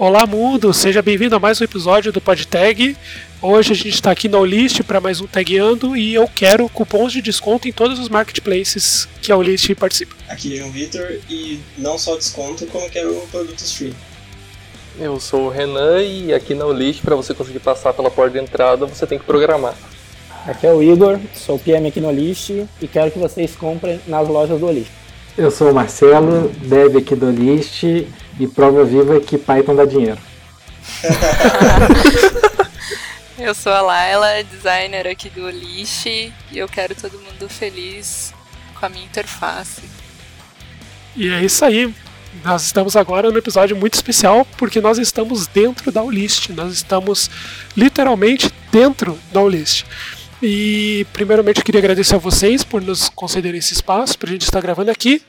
[0.00, 2.96] Olá mundo, seja bem-vindo a mais um episódio do PodTag.
[3.42, 7.12] Hoje a gente está aqui no List para mais um Tagueando e eu quero cupons
[7.12, 10.16] de desconto em todos os marketplaces que a List participa.
[10.26, 13.94] Aqui é o Vitor e não só desconto, como quero produtos free.
[14.98, 18.42] Eu sou o Renan e aqui na List para você conseguir passar pela porta de
[18.42, 19.74] entrada você tem que programar.
[20.46, 24.26] Aqui é o Igor, sou PM aqui no List e quero que vocês comprem nas
[24.26, 24.99] lojas do List.
[25.38, 30.18] Eu sou o Marcelo, dev aqui do List e prova viva que Python dá dinheiro.
[33.38, 38.34] eu sou a Laila, designer aqui do List e eu quero todo mundo feliz
[38.78, 39.82] com a minha interface.
[41.16, 41.94] E é isso aí.
[42.44, 46.50] Nós estamos agora no episódio muito especial porque nós estamos dentro da Ulist.
[46.50, 47.30] Nós estamos
[47.76, 49.84] literalmente dentro da Ulist.
[50.42, 54.42] E primeiramente eu queria agradecer a vocês por nos concederem esse espaço para a gente
[54.42, 55.22] estar gravando aqui.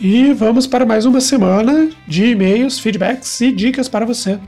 [0.00, 4.38] E vamos para mais uma semana de e-mails, feedbacks e dicas para você.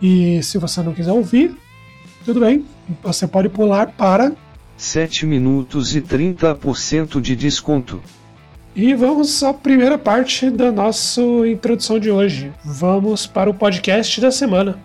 [0.00, 1.54] E se você não quiser ouvir,
[2.24, 2.64] tudo bem,
[3.02, 4.32] você pode pular para
[4.76, 8.00] 7 minutos e 30% de desconto.
[8.74, 12.52] E vamos à primeira parte da nossa introdução de hoje.
[12.64, 14.78] Vamos para o podcast da semana.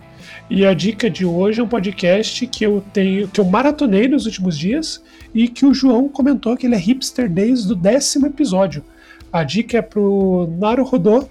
[0.56, 4.24] E a dica de hoje é um podcast que eu tenho, que eu maratonei nos
[4.24, 5.02] últimos dias
[5.34, 8.84] e que o João comentou que ele é hipster desde o décimo episódio.
[9.32, 11.28] A dica é pro Naruhodô,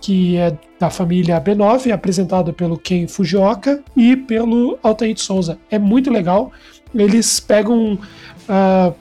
[0.00, 5.58] que é da família B9, apresentado pelo Ken Fujioka e pelo Altair Souza.
[5.68, 6.52] É muito legal.
[6.94, 8.94] Eles pegam uh,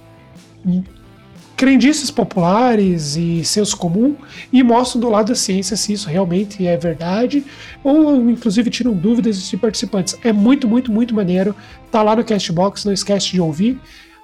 [1.60, 4.16] crendices populares e senso comum
[4.52, 7.44] e mostram do lado da ciência se isso realmente é verdade
[7.84, 10.16] ou inclusive tiram dúvidas de participantes.
[10.24, 11.54] É muito, muito, muito maneiro.
[11.92, 13.78] Tá lá no Castbox, não esquece de ouvir.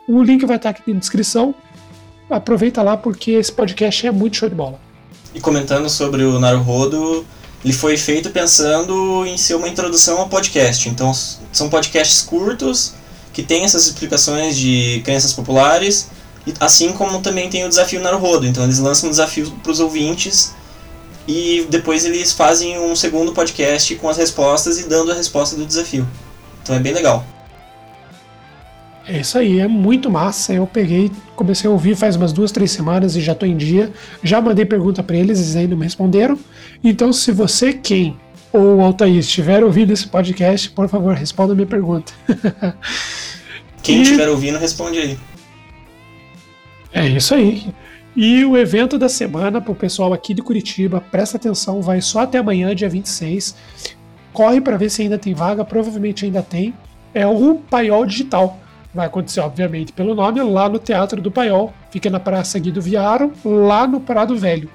[0.08, 1.54] O link vai estar aqui na descrição.
[2.30, 4.80] Aproveita lá porque esse podcast é muito show de bola.
[5.34, 7.26] E comentando sobre o Naruhodo,
[7.66, 10.88] ele foi feito pensando em ser uma introdução ao podcast.
[10.88, 11.12] Então
[11.52, 12.94] são podcasts curtos
[13.34, 16.15] que têm essas explicações de crenças populares
[16.60, 18.46] Assim como também tem o desafio Naruhodo.
[18.46, 20.54] Então eles lançam um desafio para os ouvintes
[21.28, 25.66] e depois eles fazem um segundo podcast com as respostas e dando a resposta do
[25.66, 26.08] desafio.
[26.62, 27.26] Então é bem legal.
[29.08, 30.54] É isso aí, é muito massa.
[30.54, 33.92] Eu peguei, comecei a ouvir faz umas duas, três semanas e já estou em dia.
[34.24, 36.38] Já mandei pergunta para eles, eles ainda não me responderam.
[36.84, 38.18] Então, se você, quem
[38.52, 42.14] ou Altair estiver ouvindo esse podcast, por favor, responda a minha pergunta.
[43.84, 45.20] quem estiver ouvindo, responde aí.
[46.96, 47.74] É isso aí.
[48.16, 52.22] E o evento da semana para o pessoal aqui de Curitiba, presta atenção, vai só
[52.22, 53.54] até amanhã, dia 26.
[54.32, 56.74] Corre para ver se ainda tem vaga, provavelmente ainda tem.
[57.14, 58.58] É o Paiol Digital.
[58.94, 61.74] Vai acontecer, obviamente, pelo nome, lá no Teatro do Paiol.
[61.92, 64.70] Fica na Praça Guido Viaro, lá no Prado Velho.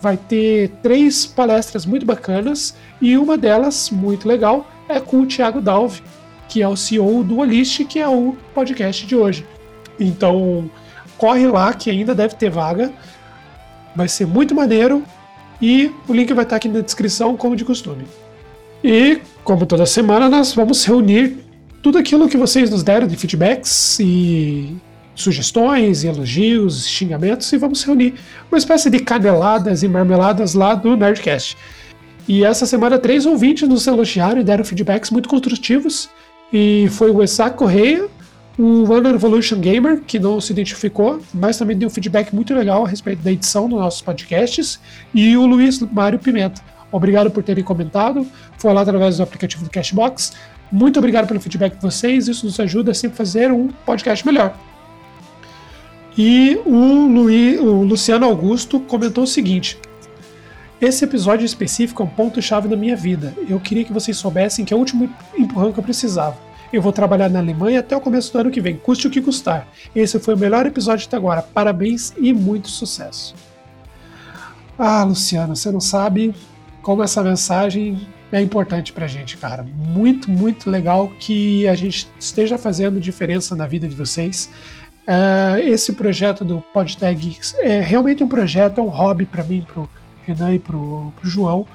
[0.00, 5.60] Vai ter três palestras muito bacanas e uma delas, muito legal, é com o Thiago
[5.60, 6.00] Dalve,
[6.48, 9.44] que é o CEO do Olist, que é o podcast de hoje.
[9.98, 10.70] Então,
[11.16, 12.92] corre lá que ainda deve ter vaga.
[13.94, 15.02] Vai ser muito maneiro
[15.60, 18.04] e o link vai estar aqui na descrição, como de costume.
[18.84, 21.38] E, como toda semana, nós vamos reunir
[21.82, 24.76] tudo aquilo que vocês nos deram de feedbacks e
[25.14, 28.14] sugestões, e elogios, xingamentos e vamos reunir
[28.50, 31.56] uma espécie de caneladas e marmeladas lá do Nerdcast.
[32.28, 36.10] E essa semana, três ouvintes nos elogiaram e deram feedbacks muito construtivos.
[36.52, 38.08] E foi o Isaac Correia,
[38.58, 42.84] o One Evolution Gamer, que não se identificou, mas também deu um feedback muito legal
[42.84, 44.80] a respeito da edição dos nossos podcasts,
[45.14, 46.62] e o Luiz Mário Pimenta.
[46.90, 50.32] Obrigado por terem comentado, foi lá através do aplicativo do Cashbox.
[50.72, 54.56] Muito obrigado pelo feedback de vocês, isso nos ajuda a sempre fazer um podcast melhor.
[56.16, 59.78] E o, Luiz, o Luciano Augusto comentou o seguinte:
[60.80, 63.34] Esse episódio específico é um ponto-chave na minha vida.
[63.46, 66.45] Eu queria que vocês soubessem que é o último empurrão que eu precisava.
[66.72, 69.20] Eu vou trabalhar na Alemanha até o começo do ano que vem, custe o que
[69.20, 69.68] custar.
[69.94, 71.42] Esse foi o melhor episódio até agora.
[71.42, 73.34] Parabéns e muito sucesso.
[74.78, 76.34] Ah, Luciano, você não sabe
[76.82, 79.62] como essa mensagem é importante pra gente, cara.
[79.62, 84.50] Muito, muito legal que a gente esteja fazendo diferença na vida de vocês.
[85.06, 89.88] Uh, esse projeto do PodTag é realmente um projeto, é um hobby para mim, pro
[90.26, 91.66] Renan e pro, pro João.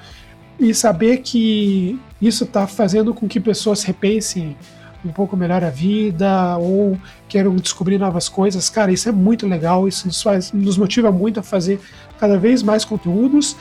[0.60, 4.56] E saber que isso está fazendo com que pessoas repensem
[5.04, 6.96] um pouco melhor a vida ou
[7.28, 11.40] queiram descobrir novas coisas, cara, isso é muito legal, isso nos, faz, nos motiva muito
[11.40, 11.80] a fazer
[12.18, 13.56] cada vez mais conteúdos.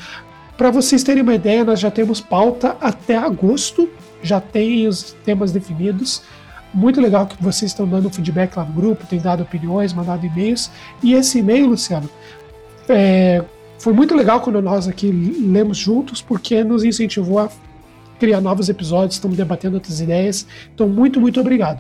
[0.58, 3.90] Para vocês terem uma ideia, nós já temos pauta até agosto,
[4.22, 6.22] já tem os temas definidos.
[6.74, 10.70] Muito legal que vocês estão dando feedback lá no grupo, têm dado opiniões, mandado e-mails.
[11.02, 12.10] E esse e-mail, Luciano,
[12.88, 13.44] é,
[13.80, 17.50] foi muito legal quando nós aqui lemos juntos, porque nos incentivou a
[18.22, 20.46] cria novos episódios, estamos debatendo outras ideias.
[20.76, 21.80] Então, muito, muito obrigado.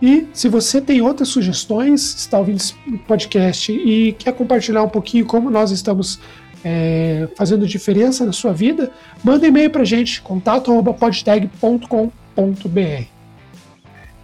[0.00, 2.72] E se você tem outras sugestões, está ouvindo esse
[3.06, 6.18] podcast e quer compartilhar um pouquinho como nós estamos
[6.64, 8.90] é, fazendo diferença na sua vida,
[9.22, 13.04] manda e-mail para a gente, contato.podtag.com.br.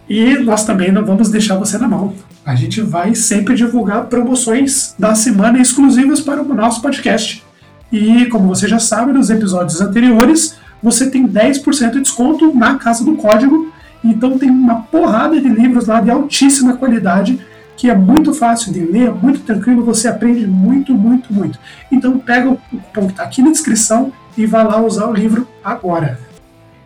[0.09, 2.15] E nós também não vamos deixar você na mão.
[2.43, 7.43] A gente vai sempre divulgar promoções da semana exclusivas para o nosso podcast.
[7.91, 13.03] E como você já sabe, nos episódios anteriores, você tem 10% de desconto na casa
[13.03, 13.71] do código.
[14.03, 17.39] Então tem uma porrada de livros lá de altíssima qualidade
[17.81, 21.57] que é muito fácil de ler, muito tranquilo, você aprende muito, muito, muito.
[21.91, 25.47] Então pega o cupom que está aqui na descrição e vá lá usar o livro
[25.63, 26.19] agora.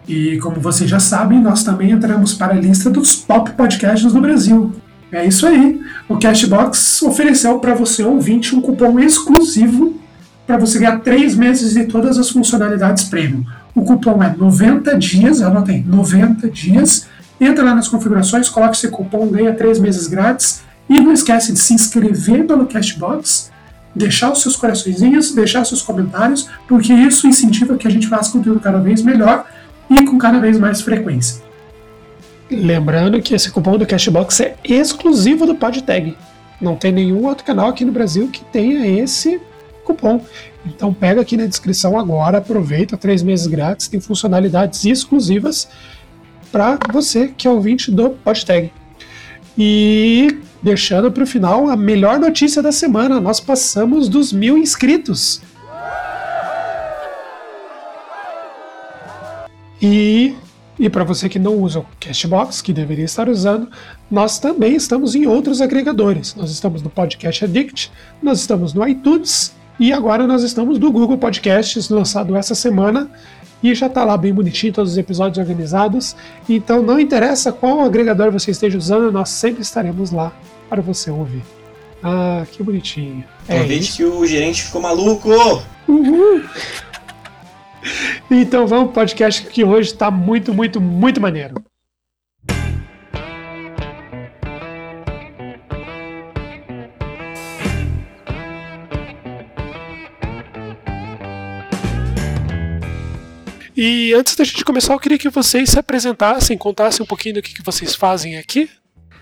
[0.08, 4.22] E como vocês já sabem, nós também entramos para a lista dos top podcasts do
[4.22, 4.74] Brasil.
[5.12, 5.82] É isso aí.
[6.08, 10.00] O Cashbox ofereceu para você ouvinte um cupom exclusivo
[10.48, 13.44] para você ganhar três meses de todas as funcionalidades premium.
[13.76, 17.08] O cupom é 90 dias, anota aí, 90 dias.
[17.40, 21.60] Entra lá nas configurações, coloque esse cupom, ganha três meses grátis e não esquece de
[21.60, 23.52] se inscrever pelo Cashbox,
[23.94, 28.62] deixar os seus coraçõezinhos, deixar seus comentários, porque isso incentiva que a gente faça conteúdo
[28.62, 29.46] cada vez melhor
[29.90, 31.44] e com cada vez mais frequência.
[32.50, 36.16] Lembrando que esse cupom do Cashbox é exclusivo do PodTag.
[36.62, 39.42] Não tem nenhum outro canal aqui no Brasil que tenha esse
[39.84, 40.22] cupom.
[40.66, 45.68] Então pega aqui na descrição agora, aproveita três meses grátis, tem funcionalidades exclusivas
[46.52, 48.72] para você que é ouvinte do PodTag.
[49.58, 55.42] E deixando para o final a melhor notícia da semana: nós passamos dos mil inscritos.
[59.82, 60.34] E,
[60.80, 63.70] e para você que não usa o Cashbox, que deveria estar usando,
[64.10, 66.34] nós também estamos em outros agregadores.
[66.36, 67.92] Nós estamos no Podcast Addict,
[68.22, 73.10] nós estamos no iTunes e agora nós estamos no Google Podcasts, lançado essa semana
[73.62, 76.16] e já está lá bem bonitinho, todos os episódios organizados.
[76.48, 80.32] Então não interessa qual agregador você esteja usando, nós sempre estaremos lá
[80.70, 81.44] para você ouvir.
[82.04, 83.24] Ah, que bonitinho.
[83.48, 85.30] É Convite que o gerente ficou maluco!
[85.88, 86.44] Uhul.
[88.30, 91.56] Então vamos pro podcast que hoje está muito, muito, muito maneiro.
[103.76, 107.42] E antes da gente começar, eu queria que vocês se apresentassem, contassem um pouquinho do
[107.42, 108.70] que, que vocês fazem aqui.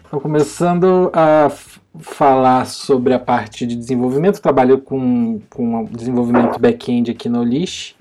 [0.05, 1.51] Então, começando a
[2.00, 7.95] falar sobre a parte de desenvolvimento, trabalho com, com desenvolvimento back-end aqui no Olish.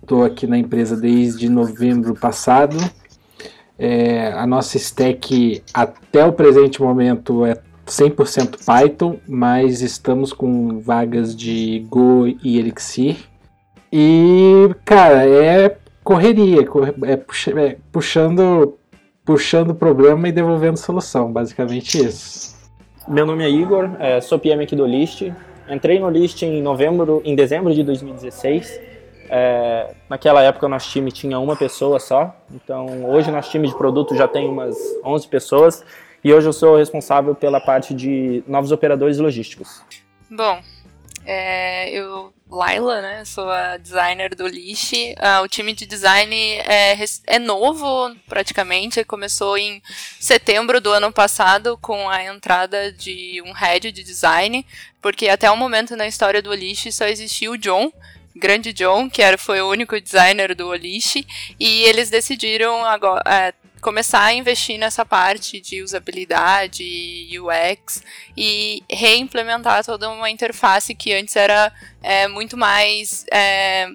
[0.00, 2.76] Estou aqui na empresa desde novembro passado.
[3.76, 11.34] É, a nossa stack até o presente momento é 100% Python, mas estamos com vagas
[11.34, 13.16] de Go e Elixir.
[13.92, 16.66] E, cara, é correria,
[17.04, 18.78] é, puxa, é puxando
[19.24, 22.56] puxando problema e devolvendo solução, basicamente isso.
[23.08, 25.22] Meu nome é Igor, é, sou PM aqui do List.
[25.68, 28.80] Entrei no List em novembro, em dezembro de 2016.
[29.28, 33.76] É, naquela época o nosso time tinha uma pessoa só, então hoje nosso time de
[33.76, 35.84] produto já tem umas 11 pessoas
[36.22, 39.82] e hoje eu sou responsável pela parte de novos operadores logísticos.
[40.30, 40.60] Bom,
[41.24, 43.24] é, eu Laila, né?
[43.24, 45.14] Sou a designer do Lixe.
[45.18, 49.04] Ah, o time de design é, é novo, praticamente.
[49.04, 49.82] Começou em
[50.20, 54.64] setembro do ano passado com a entrada de um head de design,
[55.02, 57.92] porque até o momento na história do Lixe só existia o John,
[58.36, 61.26] grande John, que era, foi o único designer do Olish,
[61.58, 63.54] e eles decidiram agora, é,
[63.86, 66.82] começar a investir nessa parte de usabilidade,
[67.38, 68.02] UX
[68.36, 73.88] e reimplementar toda uma interface que antes era é, muito mais é,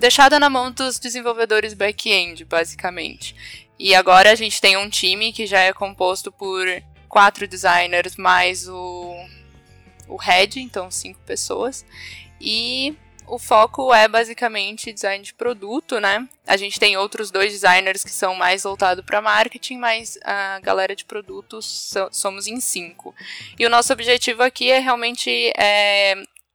[0.00, 3.36] deixada na mão dos desenvolvedores back-end, basicamente.
[3.78, 6.66] E agora a gente tem um time que já é composto por
[7.06, 9.14] quatro designers mais o,
[10.08, 11.84] o head, então cinco pessoas.
[12.40, 16.28] E o foco é basicamente design de produto, né?
[16.46, 20.94] A gente tem outros dois designers que são mais voltados para marketing, mas a galera
[20.94, 23.14] de produtos somos em cinco.
[23.58, 26.14] E o nosso objetivo aqui é realmente é,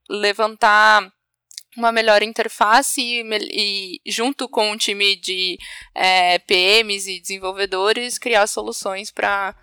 [0.09, 1.11] levantar
[1.75, 5.57] uma melhor interface e, e, junto com um time de
[5.95, 9.55] é, PMs e desenvolvedores, criar soluções para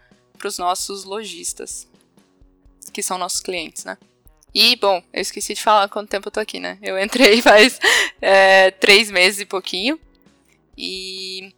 [0.44, 1.88] os nossos lojistas,
[2.92, 3.98] que são nossos clientes, né?
[4.58, 6.78] E, bom, eu esqueci de falar quanto tempo eu tô aqui, né?
[6.80, 7.78] Eu entrei faz
[8.22, 10.00] é, três meses e pouquinho.
[10.78, 11.52] E.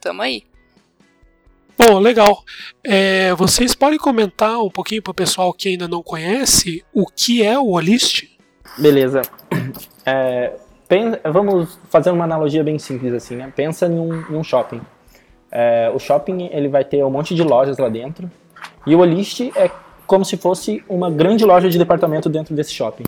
[0.00, 0.44] tamo aí.
[1.76, 2.44] Bom, legal.
[2.84, 7.42] É, vocês podem comentar um pouquinho para o pessoal que ainda não conhece o que
[7.42, 8.28] é o Olist?
[8.78, 9.22] Beleza.
[10.06, 10.54] É,
[11.32, 13.52] vamos fazer uma analogia bem simples assim, né?
[13.56, 14.80] Pensa em um, em um shopping.
[15.50, 18.30] É, o shopping ele vai ter um monte de lojas lá dentro
[18.86, 19.68] e o Olist é
[20.10, 23.04] como se fosse uma grande loja de departamento dentro desse shopping.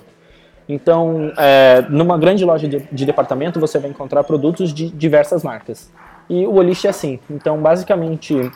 [0.68, 5.90] Então, é, numa grande loja de, de departamento você vai encontrar produtos de diversas marcas.
[6.30, 7.18] E o Olist é assim.
[7.28, 8.52] Então, basicamente,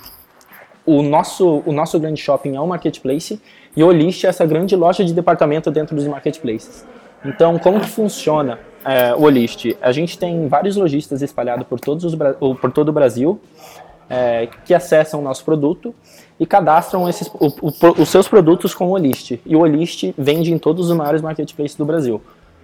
[0.86, 3.42] o nosso, o nosso grande shopping é um marketplace
[3.76, 6.86] e o Olist é essa grande loja de departamento dentro dos marketplaces.
[7.24, 9.76] Então, como que funciona é, o Olist?
[9.82, 13.40] A gente tem vários lojistas espalhados por, todos os, por todo o Brasil
[14.08, 15.94] é, que acessam o nosso produto
[16.38, 19.40] e cadastram esses, o- o- os seus produtos com o Olist.
[19.44, 22.20] E o Olist vende em todos os maiores marketplaces do Brasil,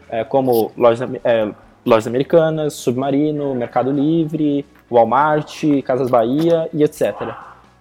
[0.09, 1.49] é, como lojas, é,
[1.85, 7.15] lojas americanas, Submarino, Mercado Livre, Walmart, Casas Bahia e etc.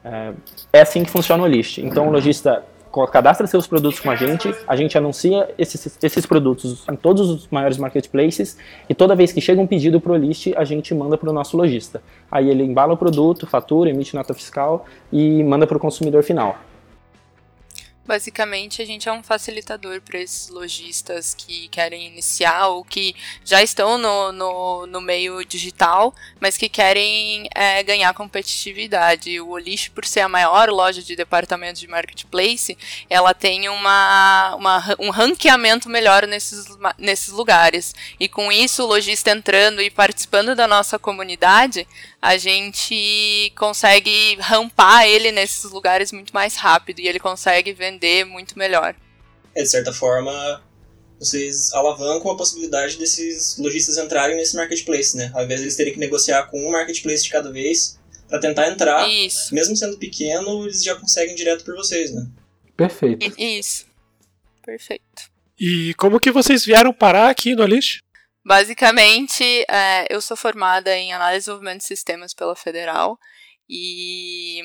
[0.04, 0.32] É,
[0.74, 1.78] é assim que funciona o Olist.
[1.80, 2.64] Então o lojista
[3.12, 7.48] cadastra seus produtos com a gente, a gente anuncia esses, esses produtos em todos os
[7.50, 8.58] maiores marketplaces
[8.90, 11.34] e toda vez que chega um pedido para o List, a gente manda para o
[11.34, 12.02] nosso lojista.
[12.32, 16.58] Aí ele embala o produto, fatura, emite nota fiscal e manda para o consumidor final.
[18.12, 23.16] Basicamente, a gente é um facilitador para esses lojistas que querem iniciar ou que
[23.46, 29.40] já estão no, no, no meio digital, mas que querem é, ganhar competitividade.
[29.40, 32.78] O Olish, por ser a maior loja de departamento de marketplace,
[33.10, 36.66] ela tem uma, uma, um ranqueamento melhor nesses,
[36.98, 37.96] nesses lugares.
[38.20, 41.88] E com isso, o lojista entrando e participando da nossa comunidade,
[42.22, 48.58] a gente consegue rampar ele nesses lugares muito mais rápido e ele consegue vender muito
[48.58, 48.96] melhor.
[49.56, 50.64] É, de certa forma,
[51.20, 55.32] vocês alavancam a possibilidade desses lojistas entrarem nesse marketplace, né?
[55.34, 58.70] Ao invés de eles terem que negociar com um marketplace de cada vez, para tentar
[58.70, 62.28] entrar, Isso, mesmo sendo pequeno, eles já conseguem direto por vocês, né?
[62.78, 63.34] Perfeito.
[63.38, 63.86] isso.
[64.66, 65.30] Perfeito.
[65.60, 68.00] E como que vocês vieram parar aqui no Alish?
[68.44, 73.20] Basicamente, é, eu sou formada em análise e desenvolvimento de sistemas pela Federal
[73.70, 74.62] e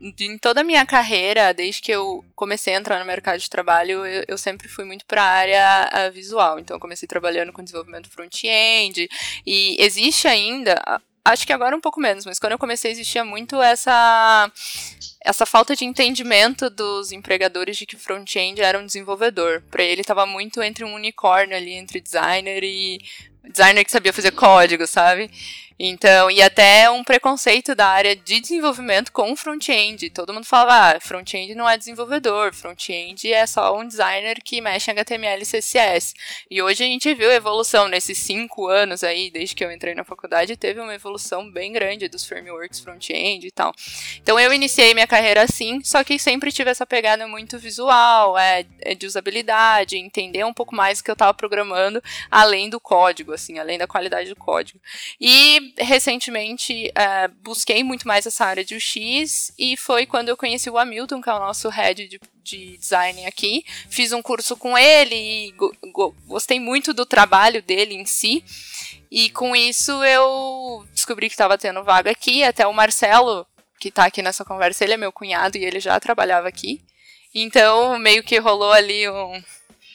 [0.00, 4.04] em toda a minha carreira, desde que eu comecei a entrar no mercado de trabalho,
[4.06, 6.58] eu, eu sempre fui muito para a área visual.
[6.58, 9.08] Então, eu comecei trabalhando com desenvolvimento front-end
[9.46, 10.80] e existe ainda,
[11.24, 14.50] acho que agora um pouco menos, mas quando eu comecei existia muito essa
[15.24, 19.60] essa falta de entendimento dos empregadores de que front-end era um desenvolvedor.
[19.68, 23.00] Para ele estava muito entre um unicórnio ali entre designer e
[23.42, 25.28] designer que sabia fazer código, sabe?
[25.78, 30.08] Então, e até um preconceito da área de desenvolvimento com front-end.
[30.10, 34.90] Todo mundo falava, ah, front-end não é desenvolvedor, front-end é só um designer que mexe
[34.90, 36.14] em HTML e CSS.
[36.50, 39.94] E hoje a gente viu a evolução nesses cinco anos aí, desde que eu entrei
[39.94, 43.74] na faculdade, teve uma evolução bem grande dos frameworks front-end e tal.
[44.22, 48.64] Então eu iniciei minha carreira assim, só que sempre tive essa pegada muito visual, é,
[48.80, 53.32] é de usabilidade, entender um pouco mais o que eu estava programando, além do código,
[53.32, 54.80] assim, além da qualidade do código.
[55.20, 60.68] E recentemente é, busquei muito mais essa área de UX e foi quando eu conheci
[60.70, 63.64] o Hamilton, que é o nosso head de, de design aqui.
[63.88, 68.44] Fiz um curso com ele e go- go- gostei muito do trabalho dele em si.
[69.10, 73.46] E com isso eu descobri que estava tendo vaga aqui, até o Marcelo,
[73.78, 76.80] que tá aqui nessa conversa, ele é meu cunhado e ele já trabalhava aqui.
[77.34, 79.42] Então, meio que rolou ali um-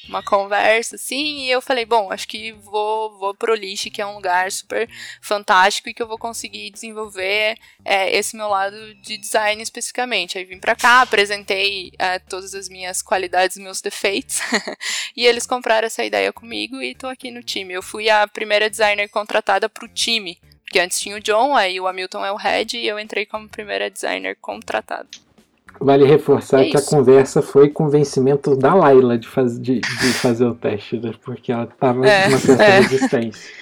[0.08, 4.06] uma conversa, assim, e eu falei, bom, acho que vou, vou pro Lixe, que é
[4.06, 4.90] um lugar super
[5.22, 10.38] fantástico e que eu vou conseguir desenvolver é, esse meu lado de design especificamente.
[10.38, 14.40] Aí vim pra cá, apresentei é, todas as minhas qualidades meus defeitos,
[15.16, 17.74] e eles compraram essa ideia comigo e tô aqui no time.
[17.74, 21.88] Eu fui a primeira designer contratada pro time, porque antes tinha o John, aí o
[21.88, 25.10] Hamilton é o head, e eu entrei como primeira designer contratada.
[25.80, 30.46] Vale reforçar É que a conversa foi convencimento da Laila de, faz, de, de fazer
[30.46, 31.14] o teste, né?
[31.24, 32.80] Porque ela tava É, com uma certa é.
[32.82, 33.50] resistência.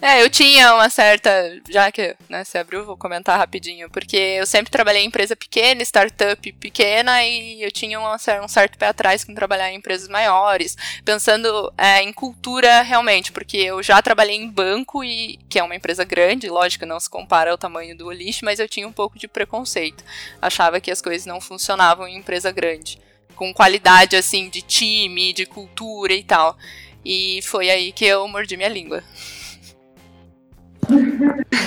[0.00, 1.30] É, eu tinha uma certa.
[1.68, 3.88] Já que né, se abriu, vou comentar rapidinho.
[3.90, 8.78] Porque eu sempre trabalhei em empresa pequena, startup pequena, e eu tinha cer- um certo
[8.78, 14.00] pé atrás com trabalhar em empresas maiores, pensando é, em cultura realmente, porque eu já
[14.02, 17.96] trabalhei em banco, e que é uma empresa grande, lógico, não se compara ao tamanho
[17.96, 20.04] do Olish, mas eu tinha um pouco de preconceito.
[20.40, 22.98] Achava que as coisas não funcionavam em empresa grande,
[23.36, 26.56] com qualidade assim de time, de cultura e tal.
[27.04, 29.04] E foi aí que eu mordi minha língua.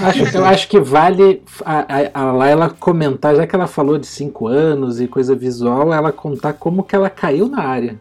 [0.02, 4.06] Acho, eu acho que vale a, a, a Laila comentar, já que ela falou de
[4.06, 8.00] 5 anos e coisa visual, ela contar como que ela caiu na área.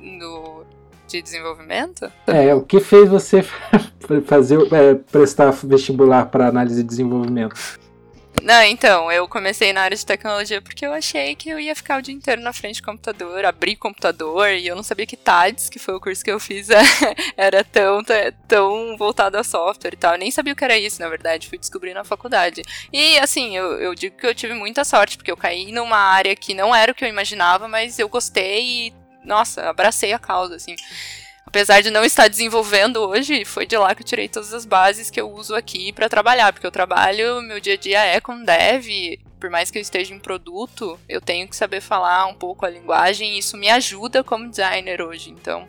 [0.00, 0.62] no,
[1.08, 2.10] de desenvolvimento?
[2.26, 3.42] É, o que fez você
[4.26, 7.54] fazer é, prestar vestibular para análise e desenvolvimento?
[8.42, 11.98] Não, então, eu comecei na área de tecnologia porque eu achei que eu ia ficar
[11.98, 15.68] o dia inteiro na frente do computador, abrir computador, e eu não sabia que TADS,
[15.68, 16.68] que foi o curso que eu fiz,
[17.36, 18.02] era tão,
[18.46, 20.12] tão voltado a software e tal.
[20.12, 22.62] Eu nem sabia o que era isso, na verdade, fui descobrir na faculdade.
[22.92, 26.36] E, assim, eu, eu digo que eu tive muita sorte, porque eu caí numa área
[26.36, 30.54] que não era o que eu imaginava, mas eu gostei e, nossa, abracei a causa,
[30.54, 30.76] assim
[31.46, 35.08] apesar de não estar desenvolvendo hoje, foi de lá que eu tirei todas as bases
[35.08, 38.44] que eu uso aqui para trabalhar, porque eu trabalho, meu dia a dia é com
[38.44, 38.86] dev,
[39.38, 42.70] por mais que eu esteja em produto, eu tenho que saber falar um pouco a
[42.70, 45.68] linguagem e isso me ajuda como designer hoje, então.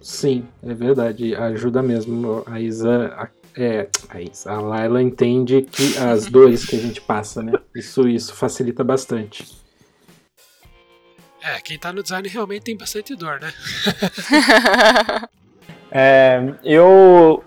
[0.00, 2.44] Sim, é verdade, ajuda mesmo.
[2.46, 3.28] A Isa, a,
[3.60, 7.52] é, a Isa, a Laila entende que as dores que a gente passa, né?
[7.74, 9.65] Isso, isso facilita bastante.
[11.46, 13.52] É, quem tá no design realmente tem bastante dor, né?
[15.92, 17.44] é, eu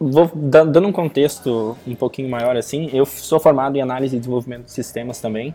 [0.00, 2.88] vou dando um contexto um pouquinho maior assim.
[2.90, 5.54] Eu sou formado em análise e desenvolvimento de sistemas também.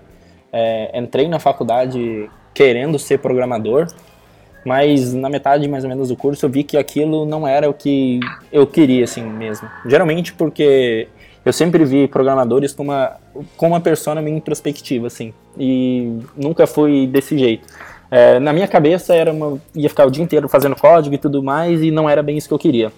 [0.54, 3.88] É, entrei na faculdade querendo ser programador,
[4.64, 7.74] mas na metade mais ou menos do curso eu vi que aquilo não era o
[7.74, 8.20] que
[8.52, 9.68] eu queria assim mesmo.
[9.88, 11.08] Geralmente porque
[11.48, 13.14] eu sempre vi programadores com uma,
[13.56, 17.66] com uma persona meio introspectiva, assim, e nunca fui desse jeito.
[18.12, 21.42] É, na minha cabeça era uma, ia ficar o dia inteiro fazendo código e tudo
[21.42, 22.92] mais, e não era bem isso que eu queria.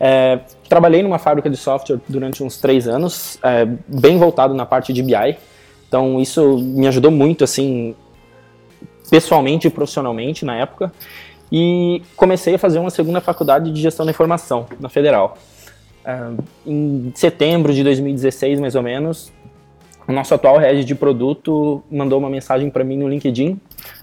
[0.00, 4.92] É, trabalhei numa fábrica de software durante uns três anos, é, bem voltado na parte
[4.92, 5.36] de BI,
[5.86, 7.94] então isso me ajudou muito, assim,
[9.08, 10.92] pessoalmente e profissionalmente na época,
[11.52, 15.38] e comecei a fazer uma segunda faculdade de gestão da informação na Federal.
[16.04, 19.32] Uh, em setembro de 2016, mais ou menos,
[20.08, 23.52] o nosso atual head de produto mandou uma mensagem para mim no LinkedIn.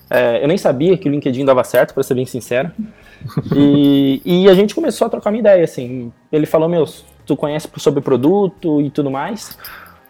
[0.10, 2.72] Uh, eu nem sabia que o LinkedIn dava certo, para ser bem sincero.
[3.56, 6.12] e, e, a gente começou a trocar uma ideia, assim.
[6.32, 6.86] Ele falou, meu,
[7.25, 9.58] tu conhece sobre produto e tudo mais.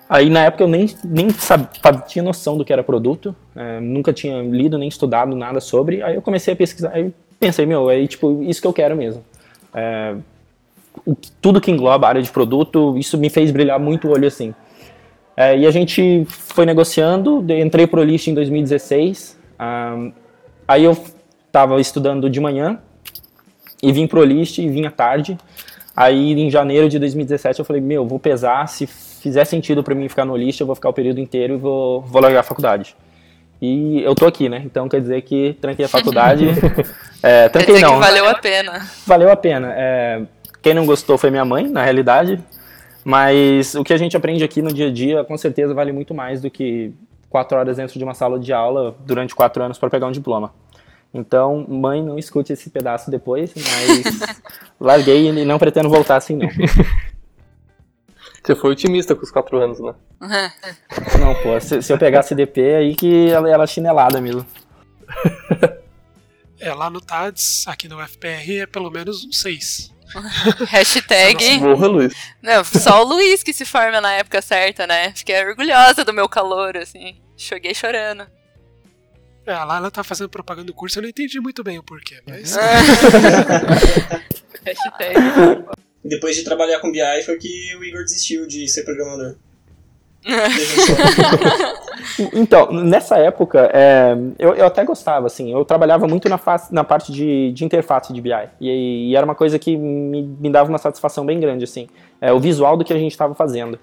[0.10, 1.67] Aí na época eu nem, nem sabia,
[2.08, 6.01] tinha noção do que era produto, uh, nunca tinha lido nem estudado nada sobre.
[6.01, 9.24] Aí eu comecei a pesquisar, aí pensei, meu, é tipo isso que eu quero mesmo.
[9.74, 10.22] Uh,
[11.05, 14.27] o, tudo que engloba a área de produto, isso me fez brilhar muito o olho
[14.27, 14.53] assim.
[15.36, 20.12] É, e a gente foi negociando, entrei pro List em 2016, um,
[20.68, 20.98] aí eu
[21.46, 22.79] estava estudando de manhã
[23.81, 25.38] e vim pro List e vim à tarde.
[25.96, 30.07] Aí em janeiro de 2017 eu falei, meu, vou pesar, se fizer sentido para mim
[30.10, 32.96] ficar no List, eu vou ficar o período inteiro e vou, vou largar a faculdade.
[33.62, 34.62] E eu tô aqui, né?
[34.64, 36.48] Então quer dizer que tranquei a faculdade.
[37.24, 37.96] é, tranquei não.
[37.96, 38.88] Que valeu a pena.
[39.05, 39.74] Valeu a pena.
[39.75, 40.22] É,
[40.61, 42.43] quem não gostou foi minha mãe, na realidade.
[43.03, 46.13] Mas o que a gente aprende aqui no dia a dia, com certeza, vale muito
[46.13, 46.93] mais do que
[47.29, 50.53] quatro horas dentro de uma sala de aula durante quatro anos para pegar um diploma.
[51.13, 54.41] Então, mãe, não escute esse pedaço depois, mas
[54.79, 56.50] larguei e não pretendo voltar assim, não.
[58.43, 59.93] Você foi otimista com os quatro anos, né?
[61.20, 64.46] Não, pô, se, se eu pegasse DP, aí que ela era chinelada mesmo.
[66.57, 69.93] É, lá no TADS, aqui no FPR, é pelo menos um 6.
[70.67, 71.59] Hashtag.
[71.59, 72.13] Morra, Luiz.
[72.41, 75.13] Não, só o Luiz que se forma na época certa, né?
[75.15, 77.22] Fiquei orgulhosa do meu calor, assim.
[77.35, 78.27] Cheguei chorando.
[79.46, 82.22] É, lá ela tá fazendo propaganda do curso, eu não entendi muito bem o porquê,
[82.27, 82.55] mas.
[84.65, 85.15] Hashtag.
[86.03, 89.37] Depois de trabalhar com BI foi que o Igor desistiu de ser programador.
[92.34, 96.84] então, nessa época, é, eu, eu, até gostava, assim, eu trabalhava muito na, face, na
[96.84, 100.70] parte de, de, interface de BI, e, e, era uma coisa que me, me, dava
[100.70, 101.88] uma satisfação bem grande, assim,
[102.20, 103.80] é, o visual do que a gente estava fazendo.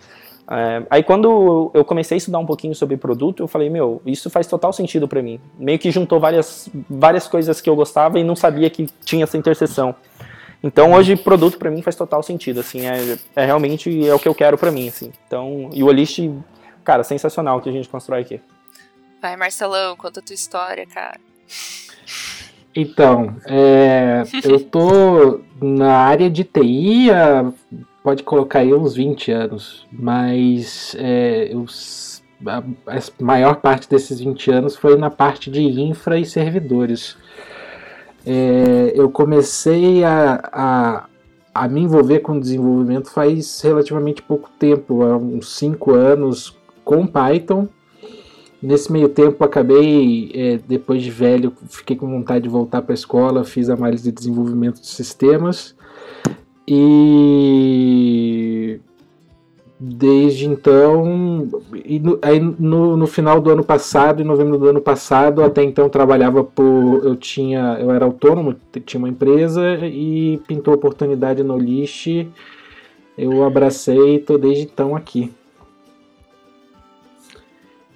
[0.50, 4.28] É, aí quando eu comecei a estudar um pouquinho sobre produto, eu falei, meu, isso
[4.28, 5.40] faz total sentido para mim.
[5.58, 9.38] Meio que juntou várias, várias coisas que eu gostava e não sabia que tinha essa
[9.38, 9.94] interseção.
[10.64, 14.26] Então hoje produto para mim faz total sentido, assim, é, é realmente é o que
[14.26, 15.12] eu quero para mim, assim.
[15.26, 16.18] Então, e o Olist,
[16.82, 18.40] cara, sensacional que a gente constrói aqui.
[19.20, 21.20] Vai, Marcelão, conta a tua história, cara.
[22.74, 27.52] Então, é, eu tô na área de TI há,
[28.02, 31.66] pode colocar aí uns 20 anos, mas é, eu,
[32.46, 37.18] a, a maior parte desses 20 anos foi na parte de infra e servidores
[38.26, 41.06] é, eu comecei a, a,
[41.54, 47.68] a, me envolver com desenvolvimento faz relativamente pouco tempo, há uns 5 anos, com Python.
[48.62, 52.94] Nesse meio tempo, acabei, é, depois de velho, fiquei com vontade de voltar para a
[52.94, 55.76] escola, fiz análise de desenvolvimento de sistemas.
[56.66, 58.80] E
[59.86, 61.48] Desde então,
[61.84, 65.62] e no, aí no, no, final do ano passado, em novembro do ano passado, até
[65.62, 67.02] então trabalhava por.
[67.04, 67.76] Eu tinha.
[67.80, 72.28] Eu era autônomo, tinha uma empresa e pintou oportunidade no Lixe
[73.16, 75.32] eu abracei e tô desde então aqui.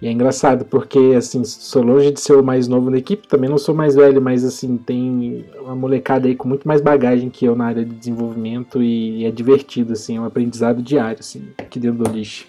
[0.01, 3.51] E é engraçado porque, assim, sou longe de ser o mais novo da equipe, também
[3.51, 7.45] não sou mais velho, mas, assim, tem uma molecada aí com muito mais bagagem que
[7.45, 11.81] eu na área de desenvolvimento e, é divertido, assim, é um aprendizado diário, assim, aqui
[11.81, 12.47] dentro do lixo.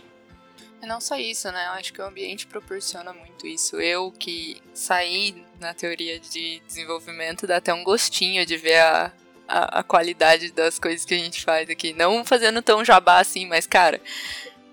[0.85, 1.67] Não só isso, né?
[1.67, 3.75] Eu acho que o ambiente proporciona muito isso.
[3.75, 9.11] Eu que saí na teoria de desenvolvimento, dá até um gostinho de ver a,
[9.47, 11.93] a, a qualidade das coisas que a gente faz aqui.
[11.93, 14.01] Não fazendo tão jabá assim, mas, cara,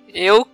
[0.08, 0.46] eu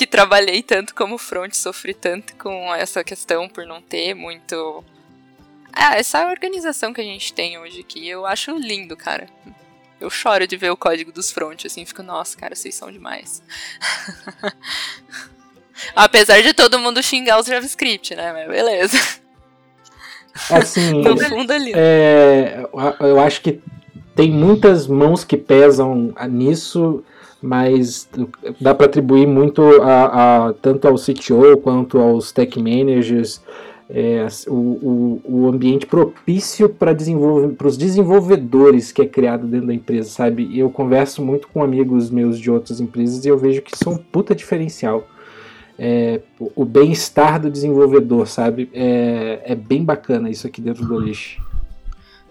[0.00, 4.82] que trabalhei tanto como front, sofri tanto com essa questão por não ter muito.
[5.70, 9.28] Ah, essa organização que a gente tem hoje aqui, eu acho lindo, cara.
[10.00, 13.42] Eu choro de ver o código dos front, assim, fico, nossa, cara, vocês são demais.
[15.94, 18.32] Apesar de todo mundo xingar os JavaScript, né?
[18.32, 18.96] Mas beleza.
[20.48, 21.74] Assim, no fundo ali.
[21.76, 22.66] É,
[23.00, 23.60] eu acho que
[24.16, 27.04] tem muitas mãos que pesam nisso
[27.42, 28.08] mas
[28.60, 33.40] dá para atribuir muito a, a, tanto ao CTO quanto aos tech managers
[33.92, 40.08] é, o, o, o, ambiente propício para os desenvolvedores que é criado dentro da empresa,
[40.08, 40.56] sabe?
[40.56, 43.92] Eu converso muito com amigos meus de outras empresas e eu vejo que isso é
[43.92, 45.08] um puta diferencial.
[45.76, 48.70] É, o bem-estar do desenvolvedor, sabe?
[48.72, 51.42] É, é bem bacana isso aqui dentro do lixo.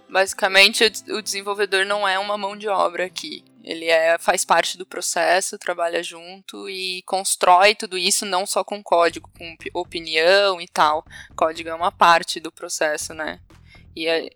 [0.10, 3.44] Basicamente, o desenvolvedor não é uma mão de obra aqui.
[3.70, 8.82] Ele é, faz parte do processo, trabalha junto e constrói tudo isso não só com
[8.82, 11.06] código, com opinião e tal.
[11.36, 13.40] código é uma parte do processo, né?
[13.96, 14.28] E é...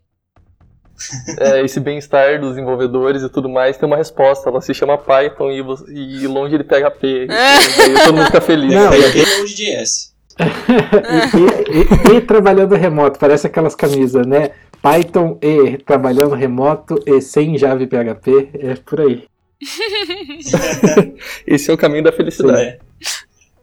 [1.40, 4.52] é esse bem-estar dos desenvolvedores e tudo mais tem uma resposta.
[4.52, 7.26] Ela se chama Python e, e longe ele pega P.
[7.28, 8.04] É.
[8.06, 8.72] todo mundo fica feliz.
[8.72, 10.13] Não, é longe de S.
[10.40, 14.52] e, e, e, e trabalhando remoto, parece aquelas camisas, né?
[14.82, 19.24] Python e trabalhando remoto e sem Java e PHP, é por aí.
[21.48, 22.80] Esse é o caminho da felicidade.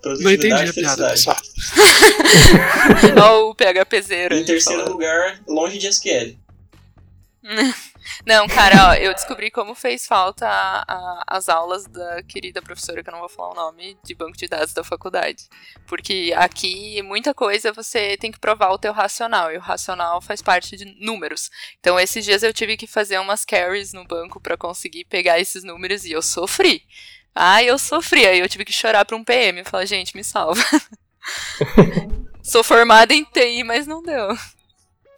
[0.03, 1.37] Não entendi a piada, só.
[3.05, 4.35] Olha o PHP zero.
[4.35, 4.95] Em terceiro falando.
[4.95, 6.37] lugar, longe de SQL.
[8.27, 13.03] Não, cara, ó, eu descobri como fez falta a, a, as aulas da querida professora,
[13.03, 15.49] que eu não vou falar o nome, de banco de dados da faculdade.
[15.87, 20.43] Porque aqui, muita coisa você tem que provar o teu racional, e o racional faz
[20.43, 21.51] parte de números.
[21.79, 25.65] Então, esses dias eu tive que fazer umas carries no banco para conseguir pegar esses
[25.65, 26.83] números, e eu sofri.
[27.35, 30.61] Ah, eu sofri, aí eu tive que chorar pra um PM, falar, gente, me salva.
[32.43, 34.37] Sou formada em TI, mas não deu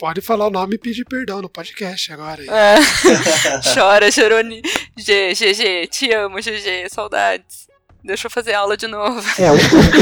[0.03, 2.43] pode falar o nome e pedir perdão no podcast agora.
[2.43, 2.75] É.
[3.73, 4.61] Chora, Choroni.
[4.99, 7.69] GG, te amo, GG, saudades.
[8.03, 9.23] Deixa eu fazer aula de novo.
[9.41, 9.49] É,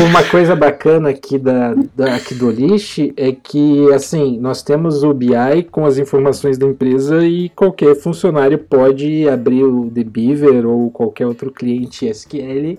[0.03, 5.13] uma coisa bacana aqui, da, da, aqui do Lish é que, assim, nós temos o
[5.13, 10.91] BI com as informações da empresa e qualquer funcionário pode abrir o The Beaver ou
[10.91, 12.79] qualquer outro cliente SQL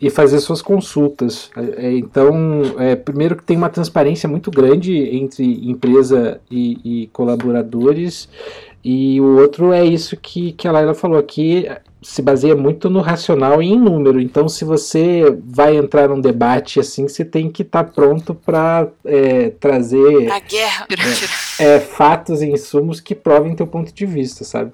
[0.00, 1.50] e fazer suas consultas.
[1.56, 2.34] É, é, então,
[2.78, 8.28] é, primeiro que tem uma transparência muito grande entre empresa e, e, colaboradores,
[8.84, 11.66] e o outro é isso que, que a Laila falou aqui,
[12.02, 14.20] se baseia muito no racional e em número.
[14.20, 18.88] Então, se você vai entrar num debate assim, você tem que estar tá pronto para
[19.06, 20.86] é, trazer a guerra.
[21.58, 24.72] É, é, fatos e insumos que provem teu ponto de vista, sabe?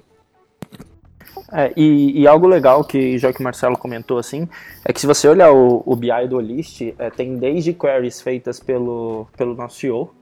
[1.53, 4.47] É, e, e, algo legal que o Marcelo comentou assim,
[4.85, 8.59] é que se você olhar o, o BI do List, é, tem desde queries feitas
[8.59, 10.13] pelo, pelo nosso CEO,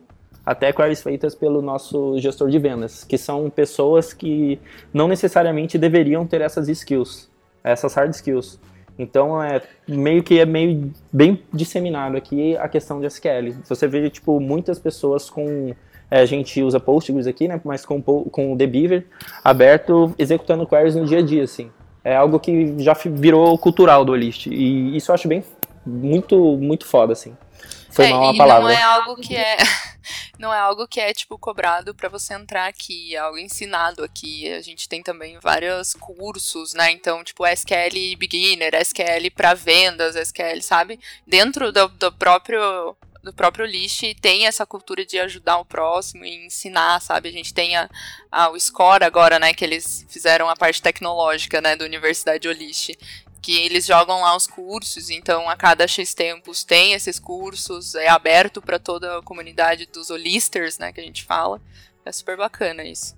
[0.44, 4.60] até queries feitas pelo nosso gestor de vendas, que são pessoas que
[4.92, 7.30] não necessariamente deveriam ter essas skills,
[7.64, 8.60] essas hard skills.
[8.98, 13.54] Então é meio que é meio bem disseminado aqui a questão de SQL.
[13.64, 15.74] Você vê tipo muitas pessoas com
[16.10, 17.60] a gente usa Postgres aqui, né?
[17.64, 19.06] Mas com, com o The Beaver
[19.44, 21.72] aberto, executando queries no dia a dia, assim.
[22.04, 24.48] É algo que já virou cultural do Olist.
[24.48, 25.44] E isso eu acho bem
[25.86, 27.36] muito, muito foda, assim.
[27.92, 28.64] Foi é, mal a palavra.
[28.64, 29.58] Não é algo que é.
[30.40, 34.50] Não é algo que é, tipo, cobrado para você entrar aqui, é algo ensinado aqui.
[34.54, 36.92] A gente tem também vários cursos, né?
[36.92, 40.98] Então, tipo, SQL Beginner, SQL para vendas, SQL, sabe?
[41.28, 46.46] Dentro do, do próprio do próprio List tem essa cultura de ajudar o próximo e
[46.46, 47.30] ensinar, sabe?
[47.30, 47.90] A gente tem a,
[48.32, 49.54] a, o Score agora, né?
[49.54, 51.76] Que eles fizeram a parte tecnológica, né?
[51.76, 52.92] Da Universidade Olist.
[53.42, 58.10] Que eles jogam lá os cursos, então a cada X tempos tem esses cursos, é
[58.10, 60.92] aberto para toda a comunidade dos Olisters, né?
[60.92, 61.62] Que a gente fala.
[62.06, 63.18] É super bacana isso.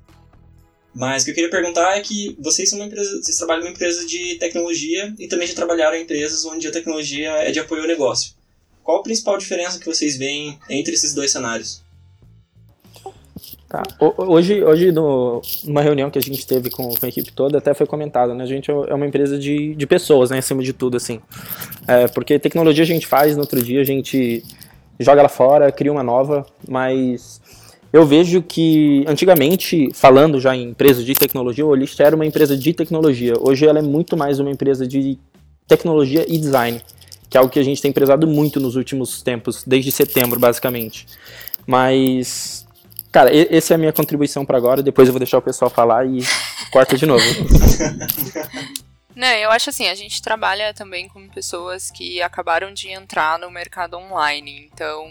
[0.93, 3.71] Mas o que eu queria perguntar é que vocês são uma empresa, vocês trabalham numa
[3.71, 7.83] empresa de tecnologia e também já trabalharam em empresas onde a tecnologia é de apoio
[7.83, 8.35] ao negócio.
[8.83, 11.81] Qual a principal diferença que vocês veem entre esses dois cenários?
[13.71, 13.83] Tá.
[14.17, 17.73] Hoje, hoje no, numa reunião que a gente teve com, com, a equipe toda, até
[17.73, 18.43] foi comentado, né?
[18.43, 20.39] A gente é uma empresa de, de pessoas, né?
[20.39, 21.21] Acima de tudo, assim.
[21.87, 24.43] É, porque tecnologia a gente faz, no outro dia a gente
[24.99, 27.39] joga ela fora, cria uma nova, mas
[27.93, 32.57] eu vejo que antigamente, falando já em empresa de tecnologia, o Olist era uma empresa
[32.57, 33.35] de tecnologia.
[33.39, 35.17] Hoje ela é muito mais uma empresa de
[35.67, 36.81] tecnologia e design,
[37.31, 41.07] que é algo que a gente tem prezado muito nos últimos tempos, desde setembro, basicamente.
[41.65, 42.67] Mas
[43.11, 44.81] Cara, essa é a minha contribuição para agora.
[44.81, 46.21] Depois eu vou deixar o pessoal falar e
[46.71, 47.23] corta de novo.
[49.13, 53.51] Não, eu acho assim, a gente trabalha também com pessoas que acabaram de entrar no
[53.51, 54.69] mercado online.
[54.73, 55.05] Então,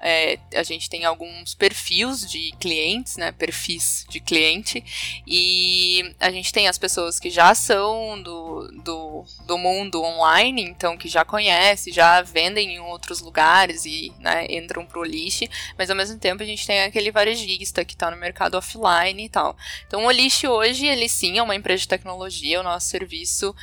[0.00, 3.32] é, a gente tem alguns perfis de clientes, né?
[3.32, 4.84] Perfis de cliente.
[5.26, 10.96] E a gente tem as pessoas que já são do, do, do mundo online, então
[10.96, 15.44] que já conhecem, já vendem em outros lugares e né, entram pro lixo.
[15.76, 19.28] Mas ao mesmo tempo a gente tem aquele varejista que está no mercado offline e
[19.28, 19.56] tal.
[19.86, 23.54] Então o lixo hoje, ele sim é uma empresa de tecnologia, o nosso serviço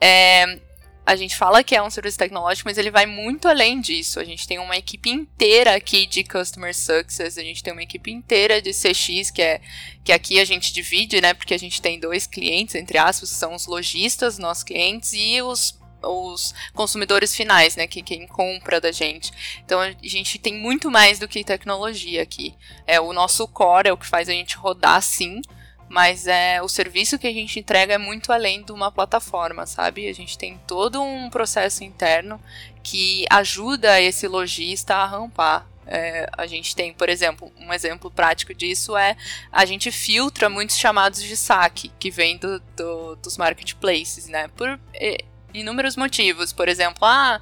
[0.00, 0.60] é,
[1.08, 4.20] a gente fala que é um serviço tecnológico, mas ele vai muito além disso.
[4.20, 8.10] A gente tem uma equipe inteira aqui de Customer Success, a gente tem uma equipe
[8.10, 9.58] inteira de CX, que é
[10.04, 11.32] que aqui a gente divide, né?
[11.32, 15.78] Porque a gente tem dois clientes, entre aspas, são os lojistas, nossos clientes, e os
[16.00, 19.32] os consumidores finais, né, que quem compra da gente.
[19.64, 22.54] Então a gente tem muito mais do que tecnologia aqui.
[22.86, 25.42] É o nosso core é o que faz a gente rodar sim,
[25.88, 30.08] mas é o serviço que a gente entrega é muito além de uma plataforma, sabe?
[30.08, 32.40] A gente tem todo um processo interno
[32.82, 35.66] que ajuda esse lojista a rampar.
[35.86, 39.16] É, a gente tem, por exemplo, um exemplo prático disso é
[39.50, 44.48] a gente filtra muitos chamados de saque que vêm do, do, dos marketplaces, né?
[44.48, 45.24] Por é,
[45.54, 46.52] inúmeros motivos.
[46.52, 47.40] Por exemplo, ah,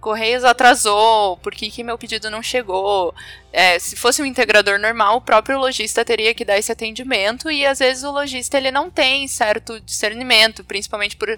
[0.00, 3.12] Correios atrasou, por que, que meu pedido não chegou?
[3.50, 7.64] É, se fosse um integrador normal, o próprio lojista teria que dar esse atendimento e
[7.64, 11.28] às vezes o lojista ele não tem certo discernimento, principalmente por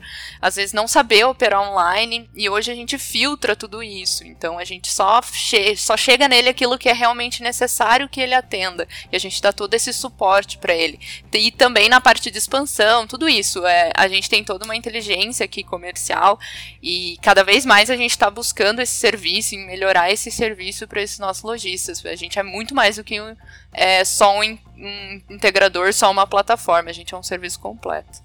[0.40, 4.64] às vezes não saber operar online e hoje a gente filtra tudo isso, então a
[4.64, 9.14] gente só, che só chega nele aquilo que é realmente necessário que ele atenda e
[9.14, 10.98] a gente dá todo esse suporte para ele.
[11.32, 15.44] E também na parte de expansão, tudo isso, é, a gente tem toda uma inteligência
[15.44, 16.40] aqui comercial
[16.82, 21.02] e cada vez mais a gente está buscando esse serviço e melhorar esse serviço para
[21.02, 21.99] esses nossos lojistas.
[22.08, 23.36] A gente é muito mais do que um,
[23.72, 26.90] é, só um, um integrador, só uma plataforma.
[26.90, 28.22] A gente é um serviço completo.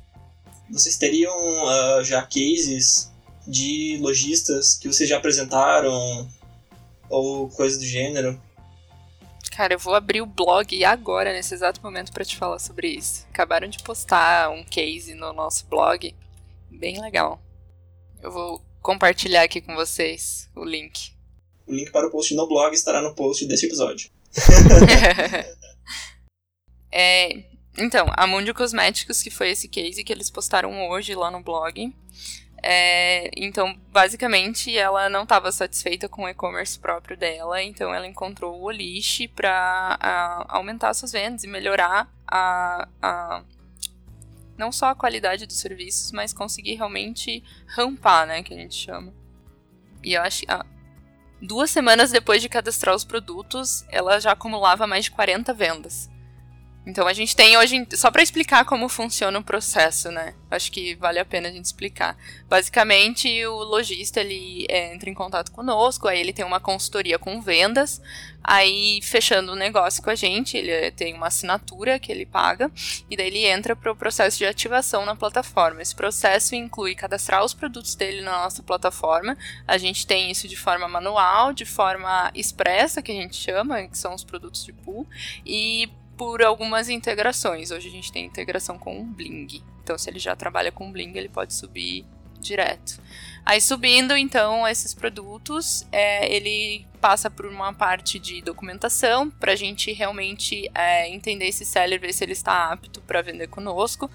[0.70, 3.12] Vocês teriam uh, já cases
[3.48, 6.28] de lojistas que vocês já apresentaram
[7.10, 8.42] ou coisa do gênero?
[9.52, 13.26] Cara, eu vou abrir o blog agora, nesse exato momento, para te falar sobre isso.
[13.30, 16.14] Acabaram de postar um case no nosso blog.
[16.70, 17.42] Bem legal.
[18.22, 21.15] Eu vou compartilhar aqui com vocês o link.
[21.68, 24.10] O link para o post no blog estará no post desse episódio.
[26.92, 27.44] é,
[27.78, 31.94] então, a Mundo Cosméticos, que foi esse case que eles postaram hoje lá no blog.
[32.64, 38.60] É, então, basicamente, ela não estava satisfeita com o e-commerce próprio dela, então ela encontrou
[38.60, 43.44] o Olish para aumentar suas vendas e melhorar a, a,
[44.58, 49.14] não só a qualidade dos serviços, mas conseguir realmente rampar, né, que a gente chama.
[50.04, 50.44] E eu acho,
[51.42, 56.10] Duas semanas depois de cadastrar os produtos, ela já acumulava mais de 40 vendas.
[56.86, 60.36] Então a gente tem hoje, só para explicar como funciona o processo, né?
[60.52, 62.16] Acho que vale a pena a gente explicar.
[62.48, 67.42] Basicamente, o lojista ele é, entra em contato conosco, aí ele tem uma consultoria com
[67.42, 68.00] vendas,
[68.44, 72.72] aí fechando o negócio com a gente, ele tem uma assinatura que ele paga,
[73.10, 75.82] e daí ele entra para o processo de ativação na plataforma.
[75.82, 79.36] Esse processo inclui cadastrar os produtos dele na nossa plataforma.
[79.68, 83.98] A gente tem isso de forma manual, de forma expressa, que a gente chama, que
[83.98, 85.08] são os produtos de pool,
[85.44, 87.72] e por algumas integrações.
[87.72, 89.62] Hoje a gente tem integração com o Bling.
[89.84, 92.06] Então, se ele já trabalha com Bling, ele pode subir
[92.40, 93.02] direto.
[93.46, 99.56] Aí subindo então esses produtos, é, ele passa por uma parte de documentação para a
[99.56, 104.10] gente realmente é, entender esse seller, ver se ele está apto para vender conosco.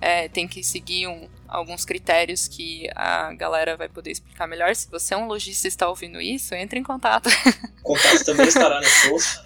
[0.00, 4.74] É, tem que seguir um, alguns critérios que a galera vai poder explicar melhor.
[4.76, 7.28] Se você é um lojista e está ouvindo isso, entre em contato.
[7.82, 9.40] O contato também estará no post.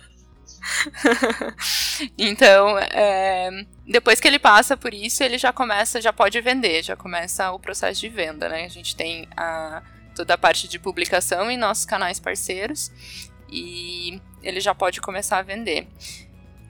[2.19, 3.51] então, é,
[3.87, 7.59] depois que ele passa por isso, ele já começa, já pode vender, já começa o
[7.59, 8.65] processo de venda, né?
[8.65, 9.83] A gente tem a,
[10.15, 12.91] toda a parte de publicação em nossos canais parceiros
[13.51, 15.89] e ele já pode começar a vender.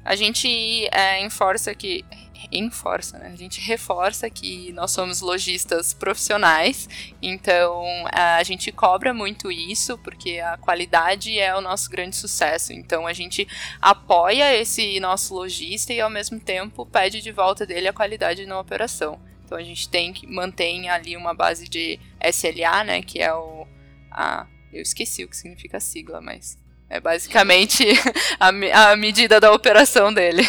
[0.05, 0.49] A gente
[0.93, 2.05] é, enforça que
[2.51, 3.31] reforça, né?
[3.33, 6.89] A gente reforça que nós somos lojistas profissionais,
[7.21, 12.73] então a gente cobra muito isso, porque a qualidade é o nosso grande sucesso.
[12.73, 13.47] Então a gente
[13.81, 18.59] apoia esse nosso lojista e ao mesmo tempo pede de volta dele a qualidade na
[18.59, 19.21] operação.
[19.45, 23.67] Então a gente tem que mantém ali uma base de SLA, né, que é o
[24.11, 26.57] a eu esqueci o que significa a sigla, mas
[26.89, 27.85] é basicamente
[28.39, 28.49] a,
[28.93, 30.43] a medida da operação dele.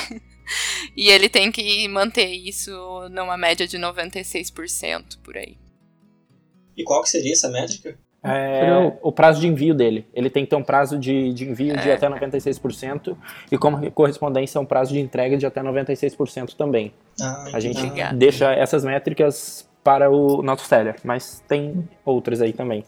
[0.95, 2.71] E ele tem que manter isso
[3.09, 5.57] numa média de 96% por aí.
[6.75, 7.97] E qual que seria essa métrica?
[8.23, 8.69] É,
[9.01, 10.05] o prazo de envio dele.
[10.13, 11.93] Ele tem que ter um prazo de, de envio de é.
[11.93, 13.17] até 96%
[13.51, 16.93] e como correspondência um prazo de entrega de até 96% também.
[17.19, 18.15] Ah, a gente obrigada.
[18.15, 22.85] deixa essas métricas para o nosso seller, mas tem outras aí também.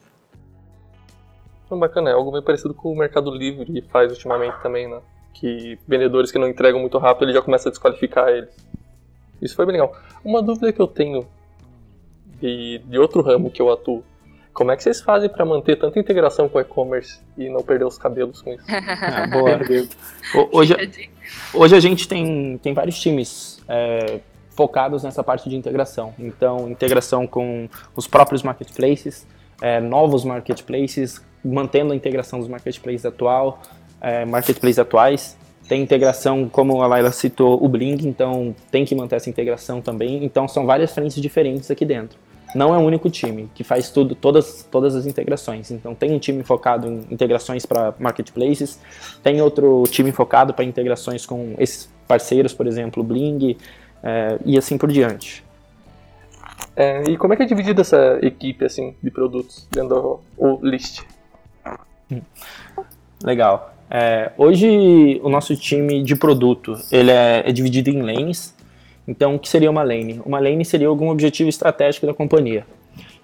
[1.71, 5.01] Bacana, é algo meio parecido com o Mercado Livre faz ultimamente também, né?
[5.33, 8.55] Que vendedores que não entregam muito rápido, ele já começa a desqualificar eles.
[9.41, 9.95] Isso foi bem legal.
[10.23, 11.27] Uma dúvida que eu tenho
[12.39, 14.03] de, de outro ramo que eu atuo
[14.53, 17.85] como é que vocês fazem para manter tanta integração com o e-commerce e não perder
[17.85, 18.63] os cabelos com isso?
[18.69, 19.59] ah, boa.
[20.51, 20.75] hoje,
[21.53, 24.19] hoje a gente tem, tem vários times é,
[24.51, 26.13] focados nessa parte de integração.
[26.19, 29.25] Então, integração com os próprios marketplaces,
[29.59, 33.59] é, novos marketplaces, mantendo a integração dos marketplaces atual,
[34.03, 35.37] é, marketplaces atuais.
[35.67, 40.23] Tem integração, como a Laila citou, o Bling, então tem que manter essa integração também.
[40.23, 42.19] Então, são várias frentes diferentes aqui dentro
[42.55, 45.71] não é um único time que faz tudo, todas, todas as integrações.
[45.71, 48.79] Então tem um time focado em integrações para marketplaces,
[49.21, 53.57] tem outro time focado para integrações com esses parceiros, por exemplo, Bling,
[54.03, 55.43] é, e assim por diante.
[56.75, 61.01] É, e como é que é dividida essa equipe assim de produtos dentro do list?
[63.23, 63.72] Legal.
[63.95, 68.55] É, hoje o nosso time de produto ele é, é dividido em lanes
[69.07, 70.21] então, o que seria uma lane?
[70.25, 72.65] Uma lane seria algum objetivo estratégico da companhia.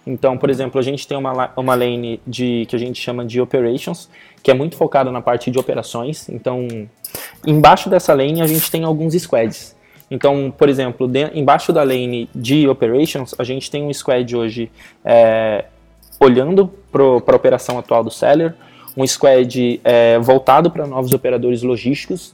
[0.06, 3.40] Então, por exemplo, a gente tem uma, uma lane de, que a gente chama de
[3.40, 4.10] operations,
[4.42, 6.28] que é muito focada na parte de operações.
[6.30, 6.68] Então,
[7.46, 9.76] embaixo dessa lane a gente tem alguns squads.
[10.12, 14.72] Então, por exemplo, de, embaixo da lane de operations, a gente tem um squad hoje
[15.06, 15.66] é,
[16.20, 18.56] olhando para a operação atual do seller,
[19.00, 22.34] um squad é, voltado para novos operadores logísticos